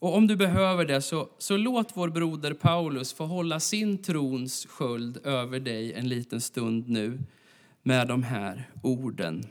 Och 0.01 0.15
om 0.15 0.27
du 0.27 0.35
behöver 0.35 0.85
det, 0.85 1.01
så, 1.01 1.29
så 1.37 1.57
låt 1.57 1.97
vår 1.97 2.09
broder 2.09 2.53
Paulus 2.53 3.13
få 3.13 3.25
hålla 3.25 3.59
sin 3.59 3.97
trons 3.97 4.65
sköld 4.65 5.17
över 5.23 5.59
dig 5.59 5.93
en 5.93 6.09
liten 6.09 6.41
stund 6.41 6.89
nu 6.89 7.19
med 7.83 8.07
de 8.07 8.23
här 8.23 8.69
orden 8.83 9.45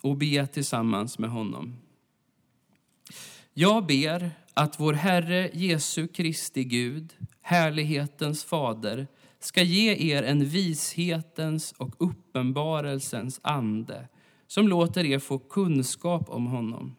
och 0.00 0.16
be 0.16 0.46
tillsammans 0.46 1.18
med 1.18 1.30
honom. 1.30 1.76
Jag 3.54 3.86
ber 3.86 4.30
att 4.54 4.80
vår 4.80 4.92
Herre 4.92 5.50
Jesu 5.52 6.08
Kristi 6.08 6.64
Gud, 6.64 7.12
härlighetens 7.42 8.44
fader, 8.44 9.06
ska 9.40 9.62
ge 9.62 10.12
er 10.14 10.22
en 10.22 10.44
vishetens 10.44 11.72
och 11.72 11.94
uppenbarelsens 11.98 13.40
ande 13.42 14.08
som 14.46 14.68
låter 14.68 15.04
er 15.04 15.18
få 15.18 15.38
kunskap 15.38 16.28
om 16.28 16.46
honom 16.46 16.96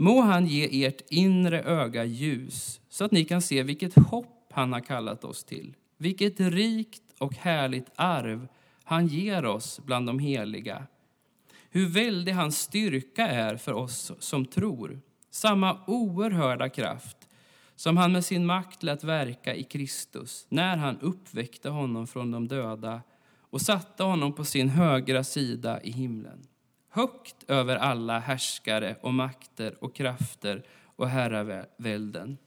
Må 0.00 0.20
han 0.20 0.46
ge 0.46 0.84
ert 0.86 1.00
inre 1.10 1.62
öga 1.62 2.04
ljus 2.04 2.80
så 2.88 3.04
att 3.04 3.12
ni 3.12 3.24
kan 3.24 3.42
se 3.42 3.62
vilket 3.62 3.94
hopp 3.94 4.52
han 4.52 4.72
har 4.72 4.80
kallat 4.80 5.24
oss 5.24 5.44
till. 5.44 5.74
Vilket 5.96 6.40
rikt 6.40 7.02
och 7.18 7.34
härligt 7.34 7.90
arv 7.94 8.48
han 8.84 9.06
ger 9.06 9.44
oss 9.44 9.80
bland 9.84 10.06
de 10.06 10.18
heliga. 10.18 10.86
Hur 11.70 11.88
väldig 11.88 12.32
hans 12.32 12.58
styrka 12.58 13.28
är 13.28 13.56
för 13.56 13.72
oss 13.72 14.12
som 14.18 14.46
tror. 14.46 15.00
Samma 15.30 15.78
oerhörda 15.86 16.68
kraft 16.68 17.16
som 17.76 17.96
han 17.96 18.12
med 18.12 18.24
sin 18.24 18.46
makt 18.46 18.82
lät 18.82 19.04
verka 19.04 19.54
i 19.54 19.62
Kristus 19.62 20.46
när 20.48 20.76
han 20.76 20.98
uppväckte 21.00 21.68
honom 21.68 22.06
från 22.06 22.30
de 22.30 22.48
döda 22.48 23.02
och 23.50 23.60
satte 23.60 24.02
honom 24.02 24.32
på 24.32 24.44
sin 24.44 24.68
högra 24.68 25.24
sida 25.24 25.82
i 25.82 25.90
himlen 25.90 26.46
högt 26.98 27.44
över 27.50 27.76
alla 27.76 28.18
härskare 28.18 28.96
och 29.00 29.14
makter 29.14 29.84
och 29.84 29.94
krafter 29.94 30.62
och 30.96 31.08
herravälden. 31.08 32.38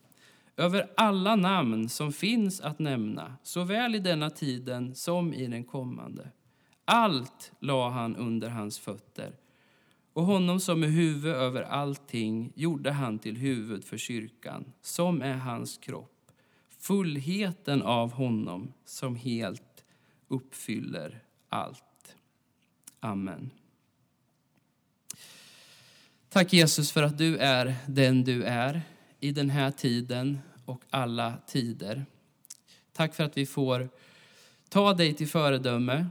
Över 0.58 0.92
alla 0.98 1.36
namn 1.36 1.90
som 1.90 2.14
finns 2.14 2.62
att 2.62 2.80
nämna, 2.80 3.36
såväl 3.44 3.96
i 3.96 4.00
denna 4.00 4.30
tiden 4.30 4.96
som 4.96 5.34
i 5.34 5.48
den 5.48 5.64
kommande. 5.64 6.32
Allt 6.86 7.52
la 7.60 7.90
han 7.90 8.16
under 8.16 8.50
hans 8.50 8.80
fötter 8.80 9.36
och 10.14 10.24
honom 10.24 10.60
som 10.60 10.84
är 10.84 10.88
huvud 10.88 11.36
över 11.36 11.62
allting 11.62 12.52
gjorde 12.56 12.92
han 12.92 13.20
till 13.20 13.38
huvud 13.38 13.84
för 13.84 13.98
kyrkan, 13.98 14.74
som 14.82 15.22
är 15.22 15.34
hans 15.34 15.78
kropp, 15.78 16.32
fullheten 16.80 17.82
av 17.82 18.12
honom 18.12 18.74
som 18.86 19.16
helt 19.16 19.86
uppfyller 20.28 21.24
allt. 21.50 22.16
Amen. 23.00 23.52
Tack 26.34 26.54
Jesus 26.54 26.92
för 26.92 27.04
att 27.04 27.18
du 27.18 27.38
är 27.38 27.76
den 27.88 28.24
du 28.24 28.44
är 28.44 28.82
i 29.20 29.32
den 29.32 29.50
här 29.50 29.72
tiden 29.72 30.40
och 30.66 30.82
alla 30.90 31.38
tider. 31.48 32.06
Tack 32.94 33.14
för 33.14 33.24
att 33.24 33.38
vi 33.38 33.46
får 33.46 33.90
ta 34.70 34.94
dig 34.94 35.14
till 35.14 35.28
föredöme. 35.28 36.08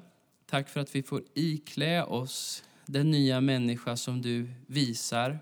Tack 0.47 0.69
för 0.69 0.81
att 0.81 0.95
vi 0.95 1.03
får 1.03 1.23
iklä 1.35 2.05
oss 2.05 2.65
den 2.87 3.11
nya 3.11 3.41
människa 3.41 3.97
som 3.97 4.23
du 4.23 4.51
visar. 4.67 5.39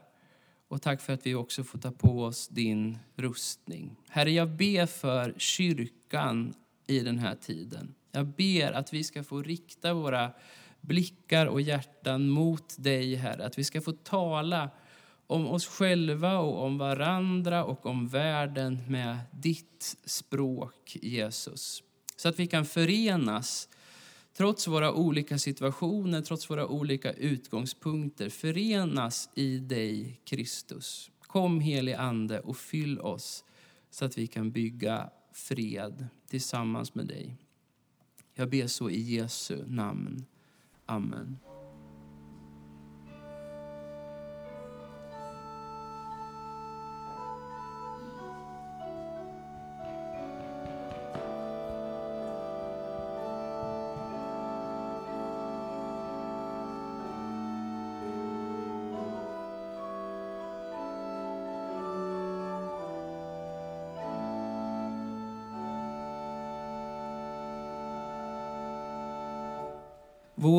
Och 0.68 0.82
tack 0.82 1.00
för 1.00 1.12
att 1.12 1.26
vi 1.26 1.34
också 1.34 1.64
får 1.64 1.78
ta 1.78 1.92
på 1.92 2.22
oss 2.22 2.48
din 2.48 2.98
rustning. 3.16 3.96
Herre, 4.08 4.30
jag 4.30 4.48
ber 4.48 4.86
för 4.86 5.34
kyrkan 5.36 6.54
i 6.86 7.00
den 7.00 7.18
här 7.18 7.34
tiden. 7.34 7.94
Jag 8.12 8.26
ber 8.26 8.72
att 8.72 8.92
vi 8.92 9.04
ska 9.04 9.24
få 9.24 9.42
rikta 9.42 9.94
våra 9.94 10.32
blickar 10.80 11.46
och 11.46 11.60
hjärtan 11.60 12.28
mot 12.28 12.74
dig, 12.78 13.14
Herre. 13.14 13.44
Att 13.44 13.58
vi 13.58 13.64
ska 13.64 13.80
få 13.80 13.92
tala 13.92 14.70
om 15.26 15.46
oss 15.46 15.66
själva 15.66 16.38
och 16.38 16.64
om 16.64 16.78
varandra 16.78 17.64
och 17.64 17.86
om 17.86 18.08
världen 18.08 18.78
med 18.88 19.18
ditt 19.32 19.96
språk, 20.04 20.96
Jesus. 21.02 21.82
Så 22.16 22.28
att 22.28 22.38
vi 22.38 22.46
kan 22.46 22.64
förenas, 22.64 23.68
trots 24.36 24.68
våra 24.68 24.92
olika 24.92 25.38
situationer, 25.38 26.20
trots 26.20 26.50
våra 26.50 26.66
olika 26.66 27.12
utgångspunkter, 27.12 28.28
förenas 28.28 29.30
i 29.34 29.58
dig, 29.58 30.20
Kristus. 30.24 31.10
Kom, 31.20 31.60
helig 31.60 31.92
Ande, 31.92 32.40
och 32.40 32.56
fyll 32.56 33.00
oss 33.00 33.44
så 33.90 34.04
att 34.04 34.18
vi 34.18 34.26
kan 34.26 34.50
bygga 34.50 35.10
fred 35.32 36.06
tillsammans 36.28 36.94
med 36.94 37.06
dig. 37.06 37.36
Jag 38.34 38.50
ber 38.50 38.66
så 38.66 38.90
i 38.90 39.00
Jesu 39.00 39.64
namn. 39.66 40.24
Amen. 40.88 41.47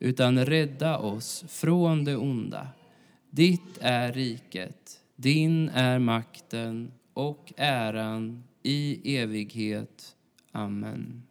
utan 0.00 0.46
rädda 0.46 0.98
oss 0.98 1.44
från 1.48 2.04
det 2.04 2.16
onda. 2.16 2.68
Ditt 3.30 3.78
är 3.80 4.12
riket, 4.12 5.00
din 5.16 5.68
är 5.68 5.98
makten 5.98 6.92
och 7.12 7.52
äran 7.56 8.44
i 8.62 9.16
evighet. 9.16 10.16
Amen. 10.52 11.22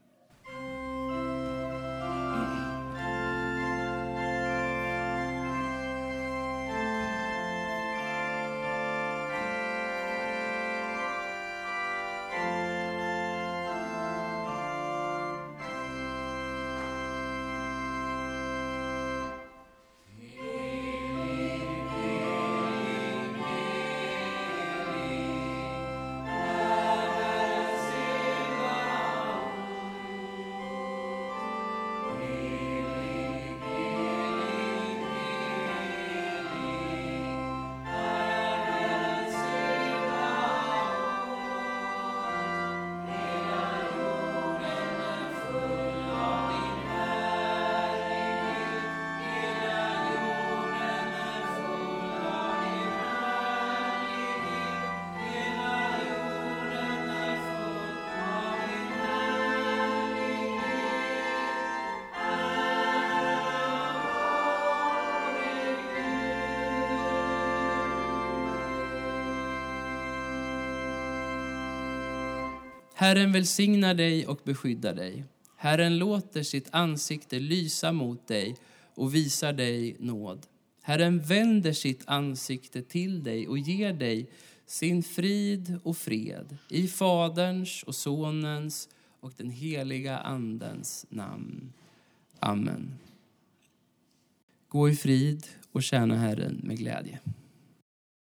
Herren 73.00 73.32
välsignar 73.32 73.94
dig 73.94 74.28
och 74.28 74.40
beskyddar 74.44 74.94
dig. 74.94 75.24
Herren 75.56 75.98
låter 75.98 76.44
sitt 76.44 76.68
ansikte 76.72 77.40
lysa 77.40 77.92
mot 77.92 78.28
dig 78.28 78.56
och 78.96 79.16
visar 79.16 79.54
dig 79.54 79.96
nåd. 80.00 80.48
Herren 80.82 81.20
vänder 81.20 81.74
sitt 81.74 82.04
ansikte 82.06 82.82
till 82.82 83.24
dig 83.24 83.48
och 83.48 83.58
ger 83.58 83.94
dig 83.94 84.30
sin 84.66 85.04
frid 85.04 85.80
och 85.84 85.98
fred 85.98 86.58
i 86.70 86.88
Faderns 86.88 87.84
och 87.84 87.96
Sonens 87.96 88.90
och 89.20 89.34
den 89.38 89.50
heliga 89.50 90.18
Andens 90.18 91.06
namn. 91.10 91.74
Amen. 92.40 92.94
Gå 94.68 94.90
i 94.90 94.96
frid 94.96 95.48
och 95.72 95.84
tjäna 95.84 96.16
Herren 96.16 96.62
med 96.64 96.78
glädje. 96.78 97.20